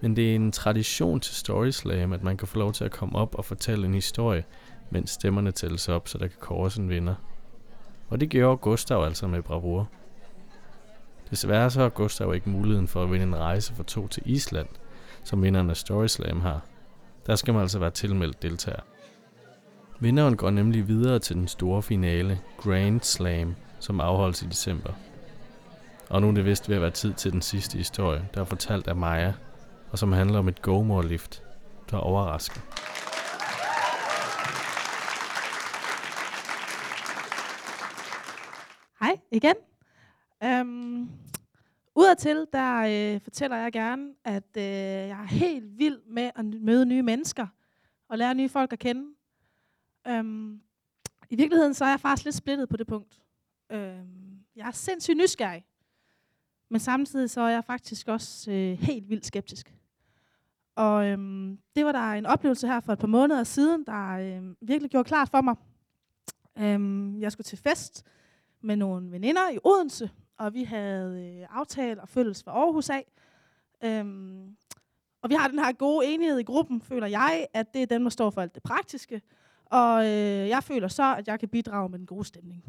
Men 0.00 0.16
det 0.16 0.30
er 0.30 0.34
en 0.34 0.52
tradition 0.52 1.20
til 1.20 1.34
Story 1.34 1.70
Slam, 1.70 2.12
at 2.12 2.22
man 2.22 2.36
kan 2.36 2.48
få 2.48 2.58
lov 2.58 2.72
til 2.72 2.84
at 2.84 2.90
komme 2.90 3.18
op 3.18 3.34
og 3.34 3.44
fortælle 3.44 3.86
en 3.86 3.94
historie, 3.94 4.44
mens 4.90 5.10
stemmerne 5.10 5.52
tælles 5.52 5.88
op, 5.88 6.08
så 6.08 6.18
der 6.18 6.26
kan 6.26 6.36
kåres 6.40 6.76
en 6.76 6.88
vinder. 6.88 7.14
Og 8.08 8.20
det 8.20 8.28
gjorde 8.28 8.56
Gustav 8.56 9.04
altså 9.04 9.26
med 9.26 9.42
bravur. 9.42 9.88
Desværre 11.30 11.70
så 11.70 11.80
har 11.80 11.88
Gustav 11.88 12.34
ikke 12.34 12.50
muligheden 12.50 12.88
for 12.88 13.02
at 13.02 13.12
vinde 13.12 13.26
en 13.26 13.36
rejse 13.36 13.74
for 13.74 13.82
to 13.82 14.08
til 14.08 14.22
Island, 14.26 14.68
som 15.24 15.42
vinderne 15.42 15.70
af 15.70 15.76
Story 15.76 16.06
Slam 16.06 16.40
har. 16.40 16.60
Der 17.26 17.36
skal 17.36 17.54
man 17.54 17.62
altså 17.62 17.78
være 17.78 17.90
tilmeldt 17.90 18.42
deltager. 18.42 18.80
Vinderen 20.00 20.36
går 20.36 20.50
nemlig 20.50 20.88
videre 20.88 21.18
til 21.18 21.36
den 21.36 21.48
store 21.48 21.82
finale, 21.82 22.40
Grand 22.58 23.00
Slam, 23.00 23.54
som 23.80 24.00
afholdes 24.00 24.42
i 24.42 24.46
december. 24.46 24.92
Og 26.10 26.20
nu 26.20 26.28
er 26.28 26.32
det 26.32 26.44
vist 26.44 26.68
ved 26.68 26.76
at 26.76 26.82
være 26.82 26.90
tid 26.90 27.14
til 27.14 27.32
den 27.32 27.42
sidste 27.42 27.78
historie, 27.78 28.28
der 28.34 28.40
er 28.40 28.44
fortalt 28.44 28.88
af 28.88 28.96
Maja, 28.96 29.32
og 29.90 29.98
som 29.98 30.12
handler 30.12 30.38
om 30.38 30.48
et 30.48 30.62
gomorlift, 30.62 31.42
der 31.90 31.96
overrasker. 31.96 32.60
Hej 39.00 39.16
igen. 39.30 39.54
Um, 40.44 41.10
Udadtil, 41.94 42.46
der 42.52 43.14
øh, 43.14 43.20
fortæller 43.20 43.56
jeg 43.56 43.72
gerne, 43.72 44.12
at 44.24 44.56
øh, 44.56 44.62
jeg 44.62 45.20
er 45.22 45.26
helt 45.26 45.78
vild 45.78 45.98
med 46.06 46.30
at 46.36 46.44
møde 46.44 46.86
nye 46.86 47.02
mennesker 47.02 47.46
og 48.08 48.18
lære 48.18 48.34
nye 48.34 48.48
folk 48.48 48.72
at 48.72 48.78
kende. 48.78 49.14
Um, 50.10 50.60
I 51.30 51.36
virkeligheden 51.36 51.74
så 51.74 51.84
er 51.84 51.88
jeg 51.88 52.00
faktisk 52.00 52.24
lidt 52.24 52.36
splittet 52.36 52.68
på 52.68 52.76
det 52.76 52.86
punkt. 52.86 53.20
Øh, 53.70 53.98
jeg 54.56 54.66
er 54.66 54.70
sindssygt 54.70 55.16
nysgerrig, 55.16 55.66
men 56.68 56.80
samtidig 56.80 57.30
så 57.30 57.40
er 57.40 57.48
jeg 57.48 57.64
faktisk 57.64 58.08
også 58.08 58.50
øh, 58.50 58.78
helt 58.78 59.08
vildt 59.08 59.26
skeptisk. 59.26 59.74
Og 60.76 61.06
øhm, 61.06 61.58
det 61.76 61.84
var 61.84 61.92
der 61.92 62.12
en 62.12 62.26
oplevelse 62.26 62.66
her 62.66 62.80
for 62.80 62.92
et 62.92 62.98
par 62.98 63.06
måneder 63.06 63.44
siden, 63.44 63.84
der 63.86 64.08
øh, 64.10 64.54
virkelig 64.60 64.90
gjorde 64.90 65.08
klart 65.08 65.28
for 65.28 65.40
mig. 65.40 65.54
Øhm, 66.58 67.20
jeg 67.20 67.32
skulle 67.32 67.44
til 67.44 67.58
fest 67.58 68.06
med 68.60 68.76
nogle 68.76 69.10
veninder 69.10 69.50
i 69.50 69.58
Odense, 69.64 70.10
og 70.38 70.54
vi 70.54 70.64
havde 70.64 71.38
øh, 71.40 71.46
aftalt 71.50 71.98
og 71.98 72.08
følges 72.08 72.42
fra 72.42 72.50
Aarhus 72.50 72.90
af. 72.90 73.12
Øhm, 73.84 74.56
og 75.22 75.30
vi 75.30 75.34
har 75.34 75.48
den 75.48 75.58
her 75.58 75.72
gode 75.72 76.06
enighed 76.06 76.38
i 76.38 76.42
gruppen, 76.42 76.80
føler 76.80 77.06
jeg, 77.06 77.46
at 77.52 77.74
det 77.74 77.82
er 77.82 77.86
dem, 77.86 78.02
der 78.02 78.10
står 78.10 78.30
for 78.30 78.40
alt 78.40 78.54
det 78.54 78.62
praktiske. 78.62 79.22
Og 79.64 80.04
øh, 80.04 80.48
jeg 80.48 80.64
føler 80.64 80.88
så, 80.88 81.16
at 81.16 81.28
jeg 81.28 81.40
kan 81.40 81.48
bidrage 81.48 81.88
med 81.88 81.98
den 81.98 82.06
gode 82.06 82.24
stemning. 82.24 82.64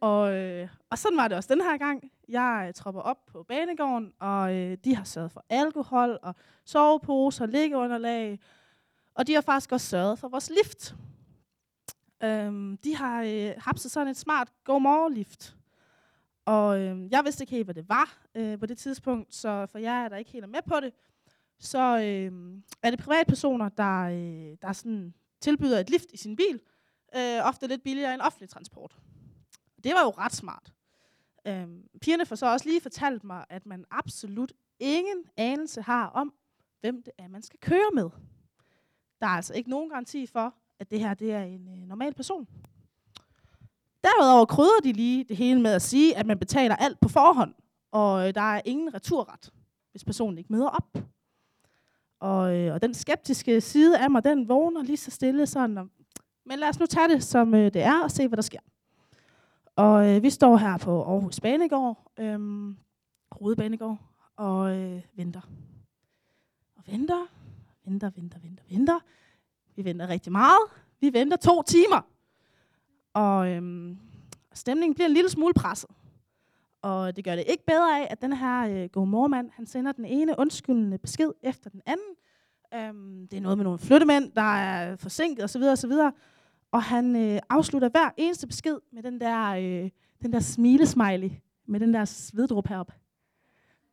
Og, 0.00 0.34
øh, 0.34 0.68
og 0.90 0.98
sådan 0.98 1.16
var 1.16 1.28
det 1.28 1.36
også 1.36 1.54
den 1.54 1.62
her 1.62 1.76
gang. 1.76 2.12
Jeg 2.28 2.64
øh, 2.68 2.74
tropper 2.74 3.00
op 3.00 3.26
på 3.26 3.42
banegården, 3.42 4.12
og 4.20 4.54
øh, 4.54 4.76
de 4.84 4.94
har 4.96 5.04
sørget 5.04 5.32
for 5.32 5.44
alkohol 5.48 6.18
og 6.22 6.34
soveposer, 6.64 7.46
liggeunderlag. 7.46 8.40
Og 9.14 9.26
de 9.26 9.34
har 9.34 9.40
faktisk 9.40 9.72
også 9.72 9.86
sørget 9.86 10.18
for 10.18 10.28
vores 10.28 10.50
lift. 10.50 10.94
Øhm, 12.22 12.76
de 12.76 12.96
har 12.96 13.22
øh, 13.22 13.52
hapset 13.58 13.90
sådan 13.90 14.08
et 14.08 14.16
smart 14.16 14.48
go 14.64 15.08
lift 15.08 15.56
Og 16.44 16.80
øh, 16.80 17.10
jeg 17.10 17.24
vidste 17.24 17.42
ikke 17.42 17.50
helt, 17.50 17.66
hvad 17.66 17.74
det 17.74 17.88
var 17.88 18.18
øh, 18.34 18.58
på 18.58 18.66
det 18.66 18.78
tidspunkt, 18.78 19.34
så 19.34 19.66
for 19.66 19.78
jer 19.78 20.04
er 20.04 20.08
der 20.08 20.16
ikke 20.16 20.30
helt 20.30 20.48
med 20.48 20.62
på 20.66 20.80
det. 20.80 20.92
Så 21.58 21.78
øh, 21.78 22.32
er 22.82 22.90
det 22.90 22.98
privatpersoner, 22.98 23.68
der, 23.68 24.02
øh, 24.02 24.56
der 24.62 24.72
sådan 24.72 25.14
tilbyder 25.40 25.78
et 25.78 25.90
lift 25.90 26.12
i 26.12 26.16
sin 26.16 26.36
bil. 26.36 26.60
Øh, 27.16 27.48
ofte 27.48 27.66
lidt 27.66 27.82
billigere 27.82 28.14
end 28.14 28.22
offentlig 28.22 28.48
transport. 28.48 28.98
Det 29.88 29.96
var 29.96 30.02
jo 30.02 30.10
ret 30.18 30.32
smart. 30.32 30.72
Øhm, 31.46 31.82
pigerne 32.00 32.26
får 32.26 32.36
så 32.36 32.46
også 32.46 32.68
lige 32.68 32.80
fortalt 32.80 33.24
mig, 33.24 33.44
at 33.50 33.66
man 33.66 33.84
absolut 33.90 34.52
ingen 34.78 35.24
anelse 35.36 35.82
har 35.82 36.06
om, 36.06 36.32
hvem 36.80 37.02
det 37.02 37.12
er, 37.18 37.28
man 37.28 37.42
skal 37.42 37.60
køre 37.60 37.90
med. 37.94 38.10
Der 39.20 39.26
er 39.26 39.30
altså 39.30 39.54
ikke 39.54 39.70
nogen 39.70 39.90
garanti 39.90 40.26
for, 40.26 40.54
at 40.78 40.90
det 40.90 41.00
her 41.00 41.14
det 41.14 41.32
er 41.32 41.42
en 41.42 41.68
øh, 41.68 41.88
normal 41.88 42.14
person. 42.14 42.48
Derudover 44.04 44.44
krydder 44.44 44.80
de 44.84 44.92
lige 44.92 45.24
det 45.24 45.36
hele 45.36 45.60
med 45.60 45.72
at 45.72 45.82
sige, 45.82 46.16
at 46.16 46.26
man 46.26 46.38
betaler 46.38 46.76
alt 46.76 47.00
på 47.00 47.08
forhånd, 47.08 47.54
og 47.90 48.28
øh, 48.28 48.34
der 48.34 48.40
er 48.54 48.60
ingen 48.64 48.94
returret, 48.94 49.52
hvis 49.90 50.04
personen 50.04 50.38
ikke 50.38 50.52
møder 50.52 50.68
op. 50.68 50.98
Og, 52.20 52.56
øh, 52.56 52.74
og 52.74 52.82
den 52.82 52.94
skeptiske 52.94 53.60
side 53.60 53.98
af 53.98 54.10
mig, 54.10 54.24
den 54.24 54.48
vågner 54.48 54.82
lige 54.82 54.96
så 54.96 55.10
stille 55.10 55.46
sådan, 55.46 55.90
men 56.46 56.58
lad 56.58 56.68
os 56.68 56.78
nu 56.78 56.86
tage 56.86 57.08
det, 57.08 57.24
som 57.24 57.54
øh, 57.54 57.72
det 57.74 57.82
er, 57.82 58.02
og 58.02 58.10
se, 58.10 58.28
hvad 58.28 58.36
der 58.36 58.42
sker. 58.42 58.60
Og 59.78 60.08
øh, 60.08 60.22
vi 60.22 60.30
står 60.30 60.56
her 60.56 60.78
på 60.78 61.02
Aarhus 61.02 61.40
Banegård, 61.40 62.12
øh, 62.18 62.40
Hovedbanegård, 63.32 63.98
og 64.36 64.76
øh, 64.76 65.02
venter. 65.16 65.40
Og 66.76 66.82
venter, 66.86 67.26
venter, 67.84 68.10
venter, 68.10 68.38
venter, 68.42 68.64
venter. 68.70 68.98
Vi 69.76 69.84
venter 69.84 70.08
rigtig 70.08 70.32
meget. 70.32 70.58
Vi 71.00 71.12
venter 71.12 71.36
to 71.36 71.62
timer. 71.62 72.00
Og 73.14 73.48
øh, 73.48 73.96
stemningen 74.52 74.94
bliver 74.94 75.08
en 75.08 75.14
lille 75.14 75.30
smule 75.30 75.54
presset. 75.54 75.90
Og 76.82 77.16
det 77.16 77.24
gør 77.24 77.36
det 77.36 77.44
ikke 77.48 77.66
bedre 77.66 78.00
af, 78.00 78.06
at 78.10 78.22
den 78.22 78.32
her 78.32 78.68
øh, 78.68 78.88
godmormand, 78.88 79.50
han 79.54 79.66
sender 79.66 79.92
den 79.92 80.04
ene 80.04 80.34
undskyldende 80.38 80.98
besked 80.98 81.30
efter 81.42 81.70
den 81.70 81.82
anden. 81.86 82.16
Øhm, 82.74 83.28
det 83.28 83.36
er 83.36 83.40
noget 83.40 83.58
med 83.58 83.64
nogle 83.64 83.78
flyttemænd, 83.78 84.32
der 84.32 84.56
er 84.56 84.96
forsinket 84.96 85.44
osv. 85.44 85.62
osv. 85.62 85.92
Og 86.72 86.82
han 86.82 87.16
øh, 87.16 87.40
afslutter 87.50 87.88
hver 87.88 88.10
eneste 88.16 88.46
besked 88.46 88.76
med 88.92 89.02
den 89.02 89.20
der, 89.20 89.48
øh, 89.48 89.90
den 90.22 90.32
der 90.32 90.40
smilesmiley, 90.40 91.30
med 91.66 91.80
den 91.80 91.94
der 91.94 92.04
sveddrup 92.04 92.68
herop. 92.68 92.92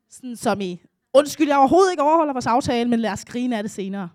Sådan 0.08 0.36
som 0.36 0.60
i, 0.60 0.80
undskyld, 1.14 1.48
jeg 1.48 1.58
overhovedet 1.58 1.92
ikke 1.92 2.02
overholder 2.02 2.32
vores 2.32 2.46
aftale, 2.46 2.90
men 2.90 3.00
lad 3.00 3.12
os 3.12 3.24
grine 3.24 3.56
af 3.56 3.62
det 3.62 3.70
senere. 3.70 4.08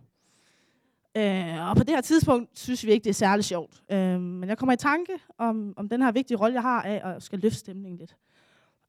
Øh, 1.17 1.69
og 1.69 1.77
på 1.77 1.83
det 1.83 1.89
her 1.89 2.01
tidspunkt 2.01 2.59
synes 2.59 2.85
vi 2.85 2.91
ikke, 2.91 3.03
det 3.03 3.09
er 3.09 3.13
særlig 3.13 3.45
sjovt. 3.45 3.83
Øh, 3.91 4.21
men 4.21 4.49
jeg 4.49 4.57
kommer 4.57 4.73
i 4.73 4.77
tanke 4.77 5.13
om, 5.37 5.73
om 5.77 5.89
den 5.89 6.01
her 6.01 6.11
vigtige 6.11 6.37
rolle, 6.37 6.53
jeg 6.53 6.61
har 6.61 6.81
af 6.81 7.15
at 7.15 7.23
skal 7.23 7.39
løfte 7.39 7.59
stemningen 7.59 7.97
lidt. 7.97 8.15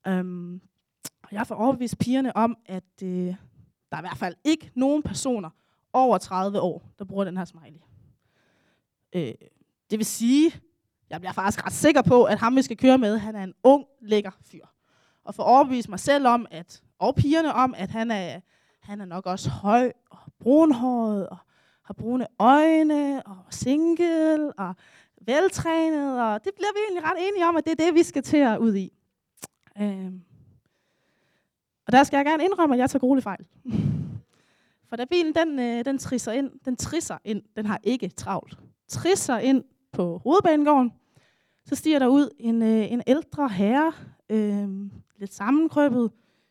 Øh, 0.06 0.60
jeg 1.32 1.46
får 1.46 1.54
overbevist 1.54 1.98
pigerne 1.98 2.36
om, 2.36 2.56
at 2.66 3.02
øh, 3.02 3.34
der 3.90 3.96
er 3.96 3.98
i 3.98 4.02
hvert 4.02 4.18
fald 4.18 4.34
ikke 4.44 4.70
nogen 4.74 5.02
personer 5.02 5.50
over 5.92 6.18
30 6.18 6.60
år, 6.60 6.82
der 6.98 7.04
bruger 7.04 7.24
den 7.24 7.36
her 7.36 7.44
smiley. 7.44 7.80
Øh, 9.12 9.34
det 9.92 9.98
vil 9.98 10.06
sige, 10.06 10.60
jeg 11.10 11.20
bliver 11.20 11.32
faktisk 11.32 11.66
ret 11.66 11.72
sikker 11.72 12.02
på, 12.02 12.24
at 12.24 12.38
ham, 12.38 12.56
vi 12.56 12.62
skal 12.62 12.76
køre 12.76 12.98
med, 12.98 13.18
han 13.18 13.36
er 13.36 13.44
en 13.44 13.54
ung, 13.62 13.84
lækker 14.00 14.30
fyr. 14.50 14.66
Og 15.24 15.34
for 15.34 15.42
at 15.42 15.48
overbevise 15.48 15.90
mig 15.90 16.00
selv 16.00 16.26
om, 16.26 16.46
at, 16.50 16.82
og 16.98 17.14
pigerne 17.14 17.52
om, 17.54 17.74
at 17.76 17.90
han 17.90 18.10
er, 18.10 18.40
han 18.80 19.00
er 19.00 19.04
nok 19.04 19.26
også 19.26 19.50
høj 19.50 19.92
og 20.10 20.18
brunhåret 20.40 21.28
og 21.28 21.36
har 21.84 21.94
brune 21.94 22.26
øjne 22.38 23.26
og 23.26 23.36
single 23.50 24.52
og 24.52 24.74
veltrænet. 25.26 26.22
Og 26.22 26.44
det 26.44 26.52
bliver 26.54 26.72
vi 26.74 26.78
egentlig 26.88 27.10
ret 27.10 27.28
enige 27.28 27.46
om, 27.46 27.56
at 27.56 27.64
det 27.64 27.80
er 27.80 27.84
det, 27.86 27.94
vi 27.94 28.02
skal 28.02 28.22
til 28.22 28.36
at 28.36 28.58
ud 28.58 28.74
i. 28.74 28.92
Øhm. 29.80 30.22
Og 31.86 31.92
der 31.92 32.04
skal 32.04 32.16
jeg 32.16 32.24
gerne 32.24 32.44
indrømme, 32.44 32.74
at 32.74 32.78
jeg 32.78 32.90
tager 32.90 33.00
grueligt 33.00 33.24
fejl. 33.24 33.46
For 34.88 34.96
da 34.96 35.04
bilen 35.04 35.34
den, 35.34 35.58
øh, 35.58 35.84
den 35.84 35.98
trisser 35.98 36.32
ind, 36.32 36.50
den 36.64 36.76
trisser 36.76 37.18
ind, 37.24 37.42
den 37.56 37.66
har 37.66 37.80
ikke 37.82 38.08
travlt, 38.08 38.58
trisser 38.88 39.38
ind 39.38 39.64
på 39.92 40.20
hovedbanegården, 40.24 40.92
så 41.64 41.74
stiger 41.74 41.98
der 41.98 42.06
ud 42.06 42.30
en, 42.38 42.62
øh, 42.62 42.92
en 42.92 43.02
ældre 43.06 43.48
herre, 43.48 43.92
øh, 44.30 44.68
lidt 45.18 45.34
sammenkrøbet, 45.34 46.10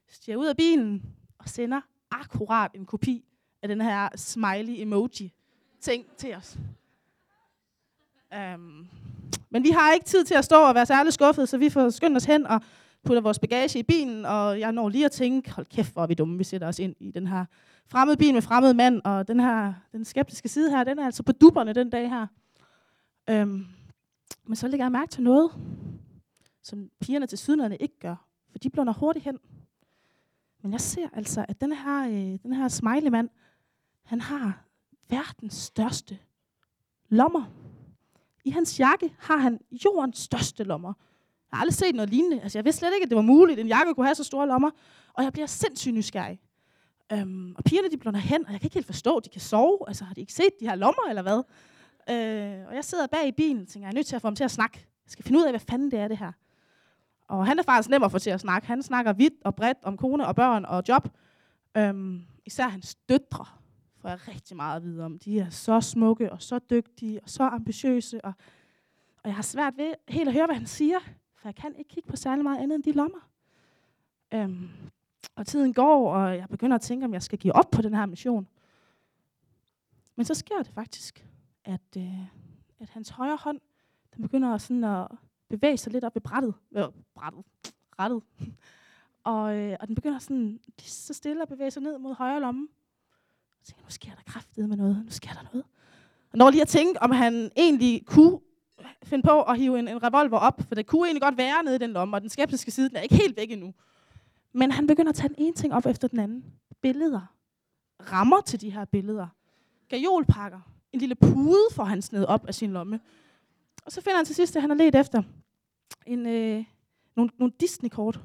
stiger 0.10 0.38
ud 0.38 0.46
af 0.46 0.58
bilen 0.58 1.04
og 1.40 1.50
sender 1.50 1.82
akkurat 2.12 2.72
en 2.74 2.86
kopi 2.86 3.26
af 3.62 3.68
den 3.68 3.82
her 3.82 4.10
smiley 4.16 4.82
emoji 4.82 5.34
ting 5.82 6.06
til 6.18 6.36
os. 6.36 6.58
Um, 8.56 8.88
men 9.50 9.64
vi 9.64 9.70
har 9.70 9.94
ikke 9.94 10.06
tid 10.06 10.24
til 10.24 10.34
at 10.34 10.46
stå 10.46 10.56
og 10.56 10.76
være 10.76 10.86
særlig 10.86 11.14
skuffet, 11.14 11.50
så 11.50 11.58
vi 11.58 11.70
får 11.70 11.90
skyndt 11.90 12.18
os 12.18 12.26
hen 12.26 12.48
og 12.48 12.62
putter 13.06 13.22
vores 13.22 13.40
bagage 13.40 13.80
i 13.80 13.84
bilen, 13.84 14.26
og 14.26 14.60
jeg 14.60 14.72
når 14.72 14.90
lige 14.90 15.06
at 15.06 15.12
tænke, 15.12 15.52
hold 15.52 15.66
kæft, 15.66 15.94
hvor 15.94 16.04
er 16.04 16.08
vi 16.08 16.14
dumme, 16.14 16.38
vi 16.38 16.44
sætter 16.44 16.68
os 16.68 16.80
ind 16.80 16.96
i 17.00 17.12
den 17.12 17.28
her 17.28 17.46
fremmede 17.88 18.18
bil 18.18 18.34
med 18.34 18.42
fremmede 18.42 18.74
mand, 18.74 19.02
og 19.04 19.28
den 19.28 19.40
her, 19.40 19.74
den 19.92 20.06
skeptiske 20.06 20.50
side 20.50 20.70
her, 20.70 20.84
den 20.84 21.00
er 21.00 21.06
altså 21.06 21.24
på 21.24 21.32
dupperne 21.32 21.74
den 21.74 21.90
dag 21.90 22.10
her. 22.10 22.28
Øhm, 23.32 23.66
men 24.46 24.56
så 24.56 24.68
lægger 24.68 24.86
jeg 24.86 24.92
mærke 24.92 25.12
til 25.12 25.24
noget, 25.24 25.52
som 26.64 26.90
pigerne 27.00 27.28
til 27.28 27.38
sydlandene 27.38 27.78
ikke 27.78 28.00
gør, 28.00 28.16
for 28.52 28.60
de 28.60 28.70
blunder 28.70 28.94
hurtigt 28.94 29.26
hen. 29.26 29.40
Men 30.62 30.72
jeg 30.72 30.82
ser 30.82 31.08
altså, 31.14 31.46
at 31.48 31.62
den 31.62 31.74
her, 31.74 32.08
øh, 32.08 32.40
den 32.44 32.54
her 32.54 32.68
smiley-mand, 32.68 33.30
han 34.04 34.22
har 34.22 34.66
verdens 35.10 35.54
største 35.54 36.20
lommer. 37.10 37.44
I 38.46 38.50
hans 38.50 38.80
jakke 38.80 39.16
har 39.20 39.38
han 39.38 39.60
jordens 39.86 40.18
største 40.18 40.64
lommer. 40.64 40.94
Jeg 41.52 41.58
har 41.58 41.62
aldrig 41.62 41.76
set 41.76 41.96
noget 41.96 42.10
lignende. 42.10 42.42
Altså, 42.42 42.58
jeg 42.58 42.66
vidste 42.66 42.80
slet 42.80 42.94
ikke, 42.94 43.04
at 43.04 43.10
det 43.10 43.16
var 43.16 43.22
muligt, 43.22 43.60
at 43.60 43.64
en 43.64 43.68
jakke 43.68 43.94
kunne 43.94 44.06
have 44.06 44.16
så 44.16 44.24
store 44.24 44.48
lommer. 44.48 44.72
Og 45.14 45.24
jeg 45.24 45.34
bliver 45.34 45.48
sindssygt 45.48 45.96
nysgerrig. 45.96 46.40
Øhm, 47.12 47.56
og 47.58 47.64
pigerne, 47.64 47.90
de 47.92 47.98
blunder 47.98 48.20
hen, 48.20 48.46
og 48.46 48.52
jeg 48.52 48.60
kan 48.60 48.68
ikke 48.68 48.74
helt 48.74 48.86
forstå, 48.86 49.18
at 49.18 49.26
de 49.26 49.30
kan 49.30 49.42
sove. 49.42 49.80
Altså, 49.88 50.04
har 50.04 50.14
de 50.14 50.22
ikke 50.22 50.34
set 50.34 50.60
de 50.60 50.68
her 50.68 50.76
lommer, 50.76 51.10
eller 51.10 51.22
hvad? 51.22 51.44
Øh, 52.10 52.68
og 52.68 52.76
jeg 52.76 52.86
sidder 52.86 53.08
bag 53.08 53.28
i 53.28 53.32
bilen 53.32 53.62
og 53.62 53.68
tænker, 53.68 53.88
jeg 53.88 53.92
er 53.92 53.96
nødt 53.96 54.08
til 54.08 54.16
at 54.16 54.22
få 54.22 54.28
ham 54.28 54.36
til 54.36 54.44
at 54.44 54.52
snakke. 54.52 54.78
Jeg 54.78 55.12
skal 55.12 55.26
finde 55.26 55.40
ud 55.40 55.44
af, 55.44 55.52
hvad 55.52 55.60
fanden 55.60 55.92
det 55.92 56.00
er, 56.00 56.08
det 56.08 56.18
her. 56.18 56.32
Og 57.28 57.46
han 57.46 57.60
er 57.60 57.64
faktisk 57.64 57.90
nem 57.90 58.04
at 58.04 58.12
få 58.12 58.20
til 58.20 58.30
at 58.30 58.40
snakke. 58.40 58.68
Han 58.68 58.84
snakker 58.84 59.14
vidt 59.14 59.34
og 59.46 59.56
bredt 59.56 59.78
om 59.84 59.98
kone 59.98 60.28
og 60.28 60.36
børn 60.36 60.66
og 60.66 60.84
job. 60.88 61.08
Øhm, 61.78 62.26
især 62.46 62.68
hans 62.68 62.96
døtre 62.96 63.46
får 63.98 64.10
jeg 64.10 64.28
rigtig 64.28 64.58
meget 64.58 64.76
at 64.76 64.84
vide 64.84 65.06
om. 65.06 65.20
De 65.20 65.40
er 65.40 65.50
så 65.50 65.82
smukke 65.82 66.32
og 66.32 66.42
så 66.42 66.60
dygtige 66.60 67.24
og 67.24 67.30
så 67.30 67.44
ambitiøse. 67.44 68.26
Og, 68.26 68.34
og 69.24 69.28
jeg 69.28 69.36
har 69.36 69.44
svært 69.44 69.78
ved 69.78 69.94
helt 70.08 70.28
at 70.28 70.34
høre, 70.34 70.46
hvad 70.46 70.56
han 70.56 70.68
siger. 70.68 71.00
For 71.36 71.48
jeg 71.48 71.56
kan 71.56 71.76
ikke 71.76 71.90
kigge 71.90 72.10
på 72.10 72.16
særlig 72.16 72.44
meget 72.44 72.58
andet 72.58 72.76
end 72.76 72.84
de 72.84 72.92
lommer. 72.92 73.30
Øhm, 74.34 74.70
og 75.36 75.48
tiden 75.48 75.74
går, 75.74 76.14
og 76.14 76.38
jeg 76.38 76.50
begynder 76.50 76.76
at 76.76 76.82
tænke, 76.82 77.06
om 77.06 77.14
jeg 77.14 77.24
skal 77.24 77.40
give 77.40 77.56
op 77.56 77.72
på 77.72 77.82
den 77.82 77.94
her 77.94 78.06
mission. 78.06 78.48
Men 80.16 80.26
så 80.26 80.34
sker 80.34 80.58
det 80.58 80.72
faktisk, 80.74 81.26
at, 81.66 81.98
øh, 81.98 82.26
at 82.80 82.90
hans 82.90 83.10
højre 83.10 83.36
hånd, 83.36 83.60
den 84.16 84.22
begynder 84.22 84.58
sådan 84.58 84.84
at 84.84 85.08
bevæge 85.50 85.78
sig 85.78 85.92
lidt 85.94 86.04
op 86.04 86.18
i 86.18 86.20
brættet. 86.20 86.54
Øh, 86.76 86.86
brættet. 87.16 87.44
Rettet. 88.00 88.24
og, 89.24 89.58
øh, 89.58 89.78
og 89.80 89.88
den 89.88 89.96
begynder 89.96 90.20
sådan 90.20 90.60
lige 90.78 90.90
så 90.90 91.14
stille 91.14 91.42
at 91.42 91.48
bevæge 91.48 91.72
sig 91.72 91.84
ned 91.84 91.98
mod 91.98 92.16
højre 92.16 92.40
lomme. 92.40 92.68
Jeg 93.60 93.66
tænker, 93.66 93.84
nu 93.84 93.90
sker 93.90 94.10
der 94.10 94.24
kraftigt 94.26 94.70
med 94.70 94.78
noget. 94.78 95.06
Nu 95.06 95.12
sker 95.12 95.32
der 95.32 95.44
noget. 95.54 95.66
Og 96.32 96.38
når 96.38 96.50
lige 96.50 96.62
at 96.62 96.68
tænke, 96.68 97.02
om 97.02 97.12
han 97.12 97.52
egentlig 97.56 98.06
kunne 98.06 98.40
finde 99.04 99.24
på 99.28 99.42
at 99.42 99.58
hive 99.58 99.80
en, 99.80 99.88
en 99.88 100.04
revolver 100.04 100.38
op, 100.38 100.62
for 100.68 100.76
det 100.76 100.86
kunne 100.86 101.08
egentlig 101.08 101.22
godt 101.22 101.38
være 101.38 101.64
nede 101.64 101.76
i 101.76 101.80
den 101.80 101.92
lomme, 101.92 102.18
og 102.18 102.22
den 102.22 102.30
skeptiske 102.30 102.72
side 102.72 102.90
den 102.90 102.98
er 102.98 103.02
ikke 103.02 103.16
helt 103.16 103.38
væk 103.38 103.52
endnu. 103.52 103.74
Men 104.54 104.72
han 104.72 104.88
begynder 104.88 105.10
at 105.10 105.16
tage 105.16 105.30
den 105.30 105.36
ene 105.38 105.54
ting 105.54 105.74
op 105.74 105.86
efter 105.86 106.08
den 106.08 106.20
anden. 106.20 106.46
Billeder. 106.82 107.36
Rammer 108.00 108.42
til 108.42 108.62
de 108.62 108.70
her 108.70 108.86
billeder. 108.86 109.28
Gajolpakker. 109.90 110.60
En 110.94 111.00
lille 111.00 111.16
pude 111.16 111.68
får 111.72 111.84
han 111.84 112.02
sned 112.02 112.26
op 112.26 112.48
af 112.48 112.56
sin 112.56 112.72
lomme. 112.72 113.00
Og 113.86 113.92
så 113.92 114.02
finder 114.02 114.16
han 114.18 114.26
til 114.26 114.36
sidst, 114.36 114.56
at 114.56 114.62
han 114.62 114.70
har 114.70 114.78
let 114.78 114.96
efter 114.96 115.24
en, 116.06 116.28
øh, 116.28 116.64
nogle, 117.16 117.32
nogle 117.38 117.54
Disney-kort, 117.60 118.20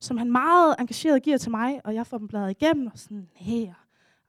som 0.00 0.16
han 0.16 0.32
meget 0.32 0.76
engageret 0.78 1.22
giver 1.22 1.38
til 1.38 1.50
mig, 1.50 1.80
og 1.84 1.94
jeg 1.94 2.06
får 2.06 2.18
dem 2.18 2.28
bladret 2.28 2.50
igennem, 2.50 2.86
og 2.86 2.98
sådan, 2.98 3.28
hey, 3.34 3.66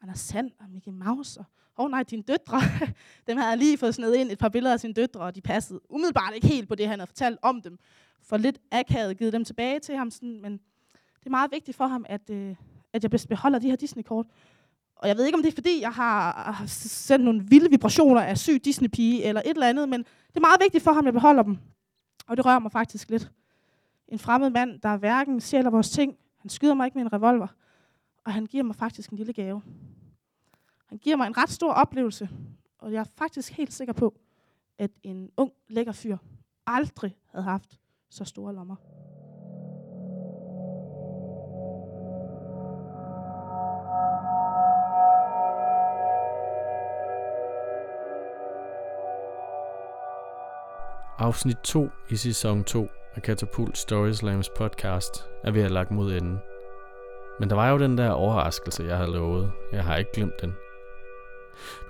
Anders 0.02 0.20
Sand 0.20 0.52
og 0.60 0.70
Mickey 0.70 0.92
Mouse, 0.92 1.40
og 1.40 1.46
åh 1.78 1.86
oh, 1.86 1.92
nej, 1.92 2.04
dine 2.04 2.24
døtre. 2.24 2.62
dem 3.28 3.38
havde 3.38 3.50
jeg 3.50 3.58
lige 3.58 3.78
fået 3.78 3.96
sned 3.96 4.16
ind 4.16 4.32
et 4.32 4.38
par 4.38 4.50
billeder 4.50 4.74
af 4.74 4.80
sine 4.80 4.94
døtre, 4.94 5.22
og 5.22 5.36
de 5.36 5.42
passede 5.42 5.80
umiddelbart 5.90 6.34
ikke 6.36 6.48
helt 6.48 6.68
på 6.68 6.76
det, 6.76 6.88
han 6.88 7.00
havde 7.00 7.08
fortalt 7.08 7.40
om 7.42 7.62
dem. 7.62 7.80
For 8.22 8.38
lidt 8.38 8.60
akavet 8.72 9.18
givet 9.18 9.34
dem 9.34 9.46
tilbage 9.46 9.80
til 9.80 9.96
ham, 9.96 10.12
sådan, 10.12 10.42
men 10.42 10.52
det 11.20 11.26
er 11.26 11.30
meget 11.30 11.52
vigtigt 11.52 11.78
for 11.78 11.88
ham, 11.88 12.06
at, 12.10 12.30
øh, 12.30 12.56
at 12.94 13.04
jeg 13.04 13.12
beholder 13.30 13.60
de 13.60 13.70
her 13.70 13.76
Disney-kort. 13.76 14.26
Og 15.00 15.08
jeg 15.08 15.18
ved 15.18 15.26
ikke, 15.26 15.36
om 15.36 15.44
det 15.44 15.52
er, 15.52 15.56
fordi 15.56 15.82
jeg 15.82 15.92
har, 15.92 16.64
sendt 16.68 17.26
nogle 17.26 17.44
vilde 17.44 17.70
vibrationer 17.70 18.22
af 18.22 18.38
syg 18.38 18.66
Disney-pige 18.66 19.24
eller 19.24 19.42
et 19.42 19.50
eller 19.50 19.68
andet, 19.68 19.90
men 19.90 20.00
det 20.00 20.36
er 20.36 20.40
meget 20.40 20.62
vigtigt 20.62 20.84
for 20.84 20.92
ham, 20.92 21.00
at 21.00 21.06
jeg 21.06 21.14
beholder 21.14 21.44
dem. 21.44 21.58
Og 22.28 22.38
det 22.38 22.46
rører 22.46 22.60
mig 22.60 22.72
faktisk 22.72 23.10
lidt. 23.10 23.32
En 24.08 24.20
fremmed 24.20 24.50
mand, 24.50 24.80
der 24.80 24.98
hverken 24.98 25.42
sjæler 25.42 25.70
vores 25.70 25.90
ting, 25.90 26.16
han 26.38 26.50
skyder 26.50 26.74
mig 26.74 26.86
ikke 26.86 26.98
med 26.98 27.06
en 27.06 27.14
revolver, 27.14 27.48
og 28.26 28.34
han 28.34 28.46
giver 28.46 28.64
mig 28.64 28.76
faktisk 28.76 29.10
en 29.10 29.18
lille 29.18 29.34
gave. 29.34 29.62
Han 30.86 30.98
giver 30.98 31.16
mig 31.16 31.28
en 31.28 31.38
ret 31.38 31.50
stor 31.50 31.74
oplevelse, 31.74 32.30
og 32.80 32.94
jeg 32.94 33.00
er 33.00 33.10
faktisk 33.18 33.54
helt 33.54 33.74
sikker 33.74 33.94
på, 33.94 34.20
at 34.78 34.92
en 35.04 35.30
ung, 35.38 35.52
lækker 35.68 35.92
fyr 35.92 36.18
aldrig 36.68 37.16
havde 37.26 37.44
haft 37.44 37.80
så 38.10 38.26
store 38.26 38.56
lommer. 38.56 38.76
Afsnit 51.22 51.58
2 51.58 51.90
i 52.10 52.16
sæson 52.16 52.64
2 52.64 52.90
af 53.16 53.22
Katapult 53.22 53.78
Storyslams 53.78 54.50
podcast 54.58 55.26
er 55.44 55.52
ved 55.52 55.64
at 55.64 55.72
lagt 55.72 55.92
mod 55.92 56.14
enden. 56.14 56.40
Men 57.40 57.50
der 57.50 57.56
var 57.56 57.70
jo 57.70 57.78
den 57.78 57.98
der 57.98 58.10
overraskelse, 58.10 58.84
jeg 58.84 58.98
havde 58.98 59.12
lovet. 59.12 59.52
Jeg 59.72 59.84
har 59.84 59.96
ikke 59.96 60.12
glemt 60.14 60.42
den. 60.42 60.54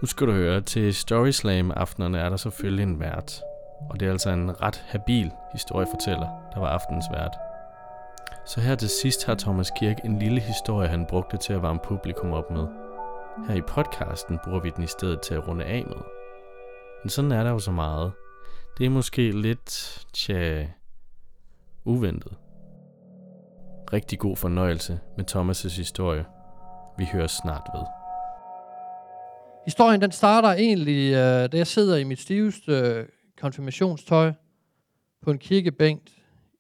Nu 0.01 0.07
skal 0.07 0.27
du 0.27 0.31
høre, 0.31 0.61
til 0.61 0.95
Storyslam 0.95 1.71
aftenerne 1.71 2.19
er 2.19 2.29
der 2.29 2.37
selvfølgelig 2.37 2.83
en 2.83 2.99
vært. 2.99 3.41
Og 3.89 3.99
det 3.99 4.07
er 4.07 4.11
altså 4.11 4.29
en 4.29 4.61
ret 4.61 4.83
habil 4.87 5.31
historiefortæller, 5.51 6.27
der 6.53 6.59
var 6.59 6.67
aftens 6.67 7.05
vært. 7.13 7.35
Så 8.45 8.61
her 8.61 8.75
til 8.75 8.89
sidst 8.89 9.25
har 9.25 9.35
Thomas 9.35 9.71
Kirk 9.79 9.97
en 10.05 10.19
lille 10.19 10.39
historie, 10.39 10.87
han 10.87 11.05
brugte 11.05 11.37
til 11.37 11.53
at 11.53 11.61
varme 11.61 11.79
publikum 11.83 12.31
op 12.31 12.51
med. 12.51 12.67
Her 13.47 13.55
i 13.55 13.61
podcasten 13.61 14.39
bruger 14.43 14.59
vi 14.59 14.69
den 14.69 14.83
i 14.83 14.87
stedet 14.87 15.21
til 15.21 15.33
at 15.33 15.47
runde 15.47 15.65
af 15.65 15.83
med. 15.87 16.03
Men 17.03 17.09
sådan 17.09 17.31
er 17.31 17.43
der 17.43 17.51
jo 17.51 17.59
så 17.59 17.71
meget. 17.71 18.11
Det 18.77 18.86
er 18.86 18.89
måske 18.89 19.41
lidt, 19.41 20.05
tja, 20.13 20.67
uventet. 21.86 22.34
Rigtig 23.93 24.19
god 24.19 24.36
fornøjelse 24.36 24.99
med 25.17 25.25
Thomas' 25.32 25.77
historie. 25.77 26.25
Vi 26.97 27.05
hører 27.13 27.27
snart 27.27 27.69
ved. 27.75 27.84
Historien 29.65 30.01
den 30.01 30.12
starter 30.12 30.49
egentlig, 30.49 31.13
øh, 31.13 31.51
da 31.51 31.58
jeg 31.58 31.67
sidder 31.67 31.97
i 31.97 32.03
mit 32.03 32.19
stiveste 32.19 32.71
øh, 32.71 33.05
konfirmationstøj 33.41 34.34
på 35.21 35.32
en 35.32 35.38
kirkebænk 35.38 36.01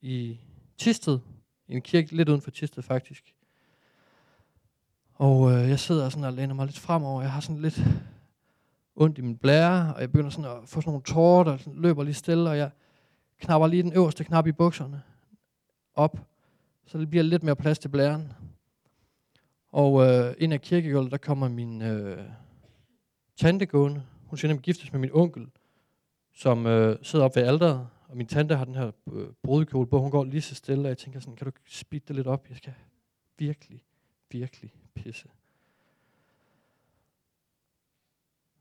i 0.01 0.39
Tisted. 0.77 1.19
En 1.69 1.81
kirke 1.81 2.15
lidt 2.15 2.29
uden 2.29 2.41
for 2.41 2.51
Tisted 2.51 2.83
faktisk. 2.83 3.23
Og 5.13 5.51
øh, 5.51 5.69
jeg 5.69 5.79
sidder 5.79 6.09
sådan 6.09 6.23
og 6.23 6.33
læner 6.33 6.53
mig 6.53 6.65
lidt 6.65 6.79
fremover. 6.79 7.21
Jeg 7.21 7.31
har 7.31 7.41
sådan 7.41 7.61
lidt 7.61 7.81
ondt 8.99 9.17
i 9.17 9.21
min 9.21 9.37
blære, 9.37 9.93
og 9.95 10.01
jeg 10.01 10.11
begynder 10.11 10.29
sådan 10.29 10.51
at 10.51 10.57
få 10.65 10.81
sådan 10.81 10.89
nogle 10.89 11.03
tårer, 11.03 11.43
der 11.43 11.57
sådan 11.57 11.81
løber 11.81 12.03
lige 12.03 12.13
stille, 12.13 12.49
og 12.49 12.57
jeg 12.57 12.69
knapper 13.39 13.67
lige 13.67 13.83
den 13.83 13.93
øverste 13.93 14.23
knap 14.23 14.47
i 14.47 14.51
bukserne 14.51 15.01
op, 15.95 16.19
så 16.85 16.97
det 16.97 17.09
bliver 17.09 17.23
lidt 17.23 17.43
mere 17.43 17.55
plads 17.55 17.79
til 17.79 17.89
blæren. 17.89 18.33
Og 19.71 20.05
øh, 20.05 20.33
ind 20.37 20.53
af 20.53 20.61
kirkegulvet, 20.61 21.11
der 21.11 21.17
kommer 21.17 21.49
min 21.49 21.81
øh, 21.81 22.23
tante 23.37 23.65
gående. 23.65 24.03
Hun 24.25 24.37
skal 24.37 24.47
nemlig 24.47 24.63
giftes 24.63 24.91
med 24.91 24.99
min 24.99 25.09
onkel, 25.13 25.47
som 26.33 26.65
øh, 26.65 26.97
sidder 27.01 27.25
op 27.25 27.35
ved 27.35 27.43
alderet. 27.43 27.87
Og 28.07 28.17
min 28.17 28.27
tante 28.27 28.55
har 28.55 28.65
den 28.65 28.75
her 28.75 28.91
øh, 29.13 29.27
brudekjole 29.43 29.87
på. 29.87 30.01
Hun 30.01 30.11
går 30.11 30.23
lige 30.23 30.41
så 30.41 30.55
stille, 30.55 30.83
og 30.83 30.89
jeg 30.89 30.97
tænker 30.97 31.19
sådan, 31.19 31.35
kan 31.35 31.45
du 31.45 31.51
spidte 31.65 32.07
det 32.07 32.15
lidt 32.15 32.27
op? 32.27 32.49
Jeg 32.49 32.57
skal 32.57 32.73
virkelig, 33.37 33.83
virkelig 34.31 34.73
pisse. 34.95 35.27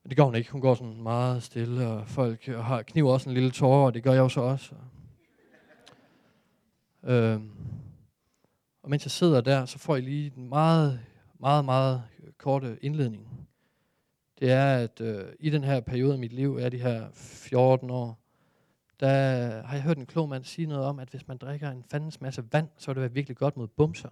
Men 0.02 0.10
det 0.10 0.16
gør 0.16 0.24
hun 0.24 0.34
ikke. 0.34 0.50
Hun 0.52 0.60
går 0.60 0.74
sådan 0.74 1.02
meget 1.02 1.42
stille, 1.42 1.86
og 1.86 2.08
folk 2.08 2.46
har 2.46 2.82
kniver 2.82 3.12
også 3.12 3.28
en 3.28 3.34
lille 3.34 3.50
tårer, 3.50 3.86
og 3.86 3.94
det 3.94 4.02
gør 4.02 4.12
jeg 4.12 4.20
jo 4.20 4.28
så 4.28 4.40
også. 4.40 4.74
Øh, 7.02 7.40
og 8.82 8.90
mens 8.90 9.04
jeg 9.04 9.10
sidder 9.10 9.40
der, 9.40 9.64
så 9.64 9.78
får 9.78 9.94
jeg 9.94 10.04
lige 10.04 10.32
en 10.36 10.48
meget, 10.48 11.00
meget, 11.40 11.64
meget 11.64 12.02
korte 12.38 12.66
øh, 12.66 12.76
indledning. 12.80 13.48
Det 14.38 14.50
er, 14.50 14.76
at 14.76 15.00
øh, 15.00 15.24
i 15.40 15.50
den 15.50 15.64
her 15.64 15.80
periode 15.80 16.12
af 16.12 16.18
mit 16.18 16.32
liv, 16.32 16.56
er 16.56 16.68
de 16.68 16.78
her 16.78 17.08
14 17.12 17.90
år, 17.90 18.18
der 19.00 19.08
har 19.62 19.74
jeg 19.74 19.82
hørt 19.82 19.98
en 19.98 20.06
klog 20.06 20.28
mand 20.28 20.44
sige 20.44 20.66
noget 20.66 20.84
om, 20.84 20.98
at 20.98 21.08
hvis 21.08 21.28
man 21.28 21.36
drikker 21.36 21.70
en 21.70 21.84
fandens 21.90 22.20
masse 22.20 22.44
vand, 22.52 22.68
så 22.76 22.90
vil 22.90 22.94
det 22.94 23.02
være 23.02 23.12
virkelig 23.12 23.36
godt 23.36 23.56
mod 23.56 23.68
bumser. 23.68 24.08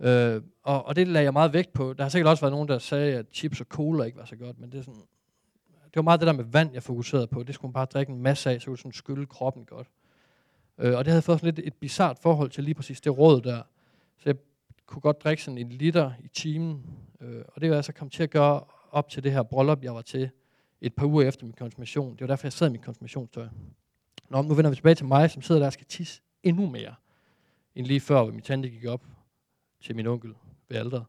Øh, 0.00 0.42
og, 0.62 0.86
og 0.86 0.96
det 0.96 1.08
lagde 1.08 1.24
jeg 1.24 1.32
meget 1.32 1.52
vægt 1.52 1.72
på. 1.72 1.92
Der 1.92 2.02
har 2.02 2.08
sikkert 2.08 2.30
også 2.30 2.40
været 2.40 2.52
nogen, 2.52 2.68
der 2.68 2.78
sagde, 2.78 3.16
at 3.16 3.26
chips 3.32 3.60
og 3.60 3.66
cola 3.66 4.04
ikke 4.04 4.18
var 4.18 4.24
så 4.24 4.36
godt, 4.36 4.60
men 4.60 4.72
det 4.72 4.78
er 4.78 4.82
sådan, 4.82 5.00
det 5.84 5.96
var 5.96 6.02
meget 6.02 6.20
det 6.20 6.26
der 6.26 6.32
med 6.32 6.44
vand, 6.44 6.72
jeg 6.72 6.82
fokuserede 6.82 7.26
på. 7.26 7.42
Det 7.42 7.54
skulle 7.54 7.68
man 7.68 7.72
bare 7.72 7.84
drikke 7.84 8.12
en 8.12 8.22
masse 8.22 8.50
af, 8.50 8.60
så 8.60 8.66
kunne 8.66 8.78
sådan 8.78 8.92
skylle 8.92 9.26
kroppen 9.26 9.64
godt. 9.64 9.86
Øh, 10.78 10.96
og 10.96 11.04
det 11.04 11.10
havde 11.10 11.22
fået 11.22 11.40
sådan 11.40 11.54
lidt 11.54 11.66
et 11.66 11.74
bizart 11.74 12.18
forhold 12.18 12.50
til 12.50 12.64
lige 12.64 12.74
præcis 12.74 13.00
det 13.00 13.18
råd 13.18 13.40
der. 13.40 13.62
Så 14.18 14.22
jeg 14.28 14.36
kunne 14.86 15.00
godt 15.00 15.24
drikke 15.24 15.42
sådan 15.42 15.58
en 15.58 15.68
liter 15.68 16.12
i 16.24 16.28
timen. 16.28 16.82
Øh, 17.20 17.44
og 17.48 17.60
det 17.60 17.70
var 17.70 17.76
altså 17.76 17.92
kommet 17.92 18.12
til 18.12 18.22
at 18.22 18.30
gøre 18.30 18.64
op 18.90 19.08
til 19.08 19.24
det 19.24 19.32
her 19.32 19.42
bryllup, 19.42 19.82
jeg 19.82 19.94
var 19.94 20.02
til 20.02 20.30
et 20.80 20.94
par 20.94 21.06
uger 21.06 21.28
efter 21.28 21.44
min 21.44 21.54
konfirmation. 21.58 22.12
Det 22.12 22.20
var 22.20 22.26
derfor, 22.26 22.46
jeg 22.46 22.52
sad 22.52 22.68
i 22.68 22.70
min 22.70 22.80
konfirmationstøj. 22.80 23.46
Nå, 24.28 24.42
nu 24.42 24.54
vender 24.54 24.70
vi 24.70 24.76
tilbage 24.76 24.94
til 24.94 25.06
mig, 25.06 25.30
som 25.30 25.42
sidder 25.42 25.58
der 25.58 25.66
og 25.66 25.72
skal 25.72 25.86
tisse 25.86 26.22
endnu 26.42 26.66
mere, 26.66 26.94
end 27.74 27.86
lige 27.86 28.00
før, 28.00 28.22
hvor 28.22 28.32
min 28.32 28.42
tante 28.42 28.70
gik 28.70 28.84
op 28.84 29.02
til 29.86 29.96
min 29.96 30.06
onkel 30.06 30.34
ved 30.68 30.76
alderet. 30.76 31.04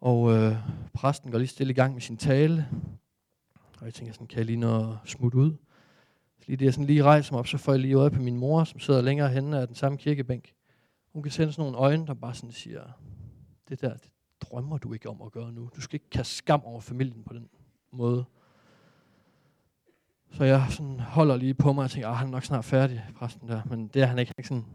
Og 0.00 0.32
øh, 0.32 0.56
præsten 0.94 1.30
går 1.30 1.38
lige 1.38 1.48
stille 1.48 1.70
i 1.70 1.74
gang 1.74 1.92
med 1.92 2.00
sin 2.00 2.16
tale. 2.16 2.68
Og 3.78 3.84
jeg 3.84 3.94
tænker 3.94 4.12
sådan, 4.12 4.26
kan 4.26 4.38
jeg 4.38 4.46
lige 4.46 4.56
nå 4.56 4.90
at 4.90 4.96
smutte 5.04 5.38
ud? 5.38 5.56
Så 6.38 6.44
lige 6.46 6.56
det, 6.56 6.64
jeg 6.64 6.74
sådan 6.74 6.86
lige 6.86 7.02
rejser 7.02 7.32
mig 7.32 7.38
op, 7.38 7.46
så 7.46 7.58
får 7.58 7.72
jeg 7.72 7.80
lige 7.80 7.94
øje 7.94 8.10
på 8.10 8.20
min 8.20 8.36
mor, 8.36 8.64
som 8.64 8.80
sidder 8.80 9.02
længere 9.02 9.28
henne 9.28 9.60
af 9.60 9.66
den 9.66 9.76
samme 9.76 9.98
kirkebænk. 9.98 10.52
Hun 11.12 11.22
kan 11.22 11.32
sende 11.32 11.52
sådan 11.52 11.62
nogle 11.62 11.78
øjne, 11.78 12.06
der 12.06 12.14
bare 12.14 12.34
sådan 12.34 12.52
siger, 12.52 12.82
det 13.68 13.80
der, 13.80 13.94
det 13.94 14.10
drømmer 14.40 14.78
du 14.78 14.92
ikke 14.92 15.08
om 15.08 15.22
at 15.22 15.32
gøre 15.32 15.52
nu. 15.52 15.70
Du 15.76 15.80
skal 15.80 15.94
ikke 15.94 16.10
kaste 16.10 16.34
skam 16.34 16.62
over 16.64 16.80
familien 16.80 17.24
på 17.24 17.34
den 17.34 17.48
måde. 17.92 18.24
Så 20.32 20.44
jeg 20.44 20.66
sådan 20.70 21.00
holder 21.00 21.36
lige 21.36 21.54
på 21.54 21.72
mig 21.72 21.84
og 21.84 21.90
tænker, 21.90 22.08
at 22.08 22.16
han 22.16 22.26
er 22.26 22.30
nok 22.30 22.44
snart 22.44 22.64
færdig, 22.64 23.04
præsten 23.16 23.48
der. 23.48 23.62
Men 23.64 23.88
det 23.88 24.02
er 24.02 24.06
han 24.06 24.18
ikke. 24.18 24.28
Han 24.28 24.34
er, 24.36 24.40
ikke 24.40 24.48
sådan, 24.48 24.66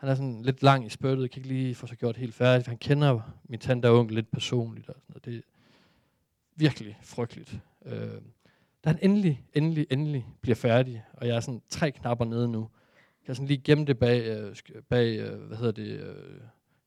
han 0.00 0.08
er 0.08 0.14
sådan 0.14 0.42
lidt 0.42 0.62
lang 0.62 0.86
i 0.86 0.88
spyttet. 0.88 1.22
Jeg 1.22 1.30
kan 1.30 1.40
ikke 1.40 1.48
lige 1.48 1.74
få 1.74 1.86
sig 1.86 1.98
gjort 1.98 2.16
helt 2.16 2.34
færdigt. 2.34 2.68
Han 2.68 2.78
kender 2.78 3.20
min 3.44 3.60
tante 3.60 3.88
og 3.88 3.98
onkel 3.98 4.14
lidt 4.14 4.30
personligt. 4.30 4.88
Og 4.88 4.94
sådan 4.94 5.04
noget. 5.08 5.24
Det 5.24 5.36
er 5.36 5.40
virkelig 6.56 6.98
frygteligt. 7.02 7.60
Øh, 7.86 8.20
da 8.84 8.90
han 8.90 8.98
endelig, 9.02 9.44
endelig, 9.54 9.86
endelig 9.90 10.26
bliver 10.40 10.54
færdig, 10.54 11.04
og 11.12 11.26
jeg 11.26 11.36
er 11.36 11.40
sådan 11.40 11.62
tre 11.68 11.90
knapper 11.90 12.24
nede 12.24 12.48
nu, 12.48 12.60
kan 12.60 13.28
jeg 13.28 13.36
sådan 13.36 13.48
lige 13.48 13.62
gemme 13.64 13.84
det 13.84 13.98
bag, 13.98 14.22
øh, 14.22 14.56
bag 14.88 15.18
øh, 15.18 15.40
hvad 15.40 15.56
hedder 15.56 15.72
det, 15.72 16.00
øh, 16.00 16.40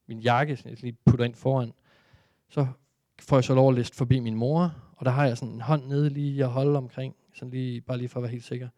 min 0.08 0.20
jakke, 0.20 0.58
så 0.58 0.70
jeg 0.70 0.82
lige 0.82 0.98
putter 1.06 1.26
ind 1.26 1.36
foran. 1.36 1.74
Så 2.50 2.68
får 3.22 3.38
jeg 3.38 3.44
så 3.44 3.56
lov 3.56 3.70
at 3.70 3.76
liste 3.76 3.98
forbi 3.98 4.20
min 4.20 4.36
mor, 4.36 4.76
og 4.98 5.06
der 5.06 5.12
har 5.12 5.26
jeg 5.26 5.38
sådan 5.38 5.54
en 5.54 5.62
hånd 5.62 5.86
nede 5.88 6.10
lige 6.10 6.44
at 6.44 6.50
holde 6.50 6.78
omkring, 6.78 7.16
sådan 7.34 7.52
lige, 7.52 7.82
bare 7.82 7.98
lige 7.98 8.10
for 8.10 8.20
at 8.20 8.24
være 8.24 8.32
helt 8.32 8.44
sikker. 8.44 8.70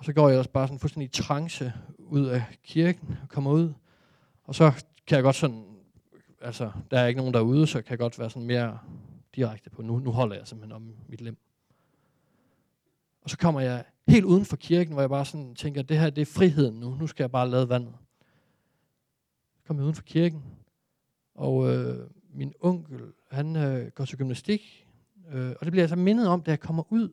Og 0.00 0.06
så 0.06 0.12
går 0.12 0.28
jeg 0.28 0.38
også 0.38 0.50
bare 0.50 0.66
sådan 0.66 0.78
fuldstændig 0.78 1.06
i 1.06 1.22
trance 1.22 1.72
ud 1.98 2.26
af 2.26 2.44
kirken 2.62 3.18
og 3.22 3.28
kommer 3.28 3.50
ud. 3.50 3.72
Og 4.44 4.54
så 4.54 4.84
kan 5.06 5.16
jeg 5.16 5.22
godt 5.22 5.36
sådan, 5.36 5.64
altså 6.40 6.72
der 6.90 7.00
er 7.00 7.06
ikke 7.06 7.18
nogen 7.18 7.34
derude, 7.34 7.66
så 7.66 7.82
kan 7.82 7.90
jeg 7.90 7.98
godt 7.98 8.18
være 8.18 8.30
sådan 8.30 8.46
mere 8.46 8.78
direkte 9.36 9.70
på, 9.70 9.82
nu, 9.82 9.98
nu 9.98 10.10
holder 10.10 10.36
jeg 10.36 10.46
simpelthen 10.46 10.72
om 10.72 10.94
mit 11.08 11.20
lem. 11.20 11.36
Og 13.22 13.30
så 13.30 13.38
kommer 13.38 13.60
jeg 13.60 13.84
helt 14.08 14.24
uden 14.24 14.44
for 14.44 14.56
kirken, 14.56 14.92
hvor 14.92 15.02
jeg 15.02 15.10
bare 15.10 15.24
sådan 15.24 15.54
tænker, 15.54 15.82
det 15.82 15.98
her 15.98 16.10
det 16.10 16.22
er 16.22 16.26
friheden 16.26 16.80
nu. 16.80 16.94
Nu 16.94 17.06
skal 17.06 17.22
jeg 17.22 17.30
bare 17.30 17.50
lade 17.50 17.68
vandet. 17.68 17.94
Så 19.56 19.62
kommer 19.66 19.82
jeg 19.82 19.84
uden 19.84 19.96
for 19.96 20.02
kirken, 20.02 20.42
og 21.34 21.74
øh, 21.74 22.10
min 22.34 22.52
onkel, 22.60 23.00
han 23.30 23.56
øh, 23.56 23.90
går 23.90 24.04
til 24.04 24.18
gymnastik. 24.18 24.86
Øh, 25.32 25.50
og 25.50 25.64
det 25.66 25.70
bliver 25.70 25.82
jeg 25.82 25.88
så 25.88 25.96
mindet 25.96 26.28
om, 26.28 26.42
da 26.42 26.50
jeg 26.50 26.60
kommer 26.60 26.82
ud. 26.92 27.12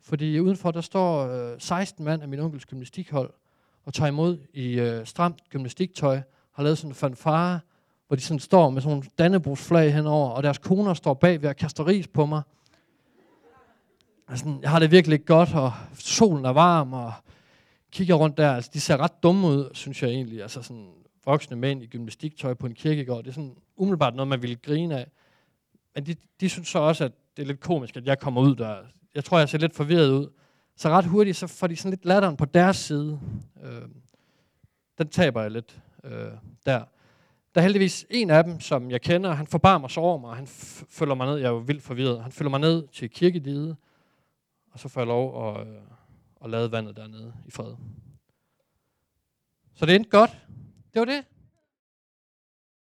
Fordi 0.00 0.40
udenfor, 0.40 0.70
der 0.70 0.80
står 0.80 1.26
øh, 1.26 1.56
16 1.58 2.04
mand 2.04 2.22
af 2.22 2.28
min 2.28 2.40
onkels 2.40 2.66
gymnastikhold, 2.66 3.30
og 3.84 3.94
tager 3.94 4.08
imod 4.08 4.38
i 4.52 4.80
øh, 4.80 5.06
stramt 5.06 5.38
gymnastiktøj, 5.50 6.20
har 6.52 6.62
lavet 6.62 6.78
sådan 6.78 6.90
en 6.90 6.94
fanfare, 6.94 7.60
hvor 8.06 8.16
de 8.16 8.22
sådan 8.22 8.40
står 8.40 8.70
med 8.70 8.82
sådan 8.82 8.96
nogle 8.96 9.10
dannebrugsflag 9.18 9.94
henover, 9.94 10.30
og 10.30 10.42
deres 10.42 10.58
koner 10.58 10.94
står 10.94 11.14
bag 11.14 11.42
ved 11.42 11.48
at 11.48 11.56
kaste 11.56 11.86
ris 11.86 12.08
på 12.08 12.26
mig. 12.26 12.42
Altså, 14.28 14.58
jeg 14.62 14.70
har 14.70 14.78
det 14.78 14.90
virkelig 14.90 15.24
godt, 15.24 15.54
og 15.54 15.72
solen 15.94 16.44
er 16.44 16.50
varm, 16.50 16.92
og 16.92 17.12
kigger 17.92 18.14
rundt 18.14 18.36
der. 18.36 18.52
Altså, 18.52 18.70
de 18.74 18.80
ser 18.80 18.96
ret 18.96 19.22
dumme 19.22 19.46
ud, 19.46 19.70
synes 19.74 20.02
jeg 20.02 20.10
egentlig. 20.10 20.42
Altså 20.42 20.62
sådan 20.62 20.88
voksne 21.24 21.56
mænd 21.56 21.82
i 21.82 21.86
gymnastiktøj 21.86 22.54
på 22.54 22.66
en 22.66 22.74
kirkegård. 22.74 23.24
Det 23.24 23.30
er 23.30 23.34
sådan 23.34 23.56
umiddelbart 23.76 24.14
noget, 24.14 24.28
man 24.28 24.42
ville 24.42 24.56
grine 24.56 24.98
af. 24.98 25.06
Men 25.94 26.06
de, 26.06 26.14
de 26.40 26.48
synes 26.48 26.68
så 26.68 26.78
også, 26.78 27.04
at 27.04 27.12
det 27.36 27.42
er 27.42 27.46
lidt 27.46 27.60
komisk, 27.60 27.96
at 27.96 28.06
jeg 28.06 28.18
kommer 28.18 28.40
ud 28.40 28.54
der. 28.54 28.76
Jeg 29.18 29.24
tror, 29.24 29.38
jeg 29.38 29.48
ser 29.48 29.58
lidt 29.58 29.74
forvirret 29.74 30.10
ud. 30.10 30.30
Så 30.76 30.88
ret 30.88 31.04
hurtigt, 31.04 31.36
så 31.36 31.46
får 31.46 31.66
de 31.66 31.76
sådan 31.76 31.90
lidt 31.90 32.04
latteren 32.04 32.36
på 32.36 32.44
deres 32.44 32.76
side. 32.76 33.20
Øh, 33.62 33.82
den 34.98 35.08
taber 35.08 35.42
jeg 35.42 35.50
lidt 35.50 35.80
øh, 36.04 36.12
der. 36.66 36.84
Der 37.54 37.60
er 37.60 37.60
heldigvis 37.60 38.06
en 38.10 38.30
af 38.30 38.44
dem, 38.44 38.60
som 38.60 38.90
jeg 38.90 39.00
kender, 39.00 39.32
han 39.32 39.46
forbarmer 39.46 39.88
sig 39.88 40.02
over 40.02 40.18
mig, 40.18 40.36
han 40.36 40.46
følger 40.90 41.14
mig 41.14 41.26
ned, 41.26 41.36
jeg 41.36 41.46
er 41.46 41.50
jo 41.50 41.58
vildt 41.58 41.82
forvirret, 41.82 42.22
han 42.22 42.32
følger 42.32 42.50
mig 42.50 42.60
ned 42.60 42.88
til 42.92 43.10
kirkediget, 43.10 43.76
og 44.72 44.78
så 44.78 44.88
får 44.88 45.00
jeg 45.00 45.06
lov 45.06 45.48
at, 45.48 45.66
øh, 45.66 45.74
at 46.44 46.50
lade 46.50 46.72
vandet 46.72 46.96
dernede 46.96 47.34
i 47.46 47.50
fred. 47.50 47.74
Så 49.74 49.86
det 49.86 49.94
endte 49.94 50.10
godt. 50.10 50.38
Det 50.94 51.00
var 51.00 51.04
det. 51.04 51.24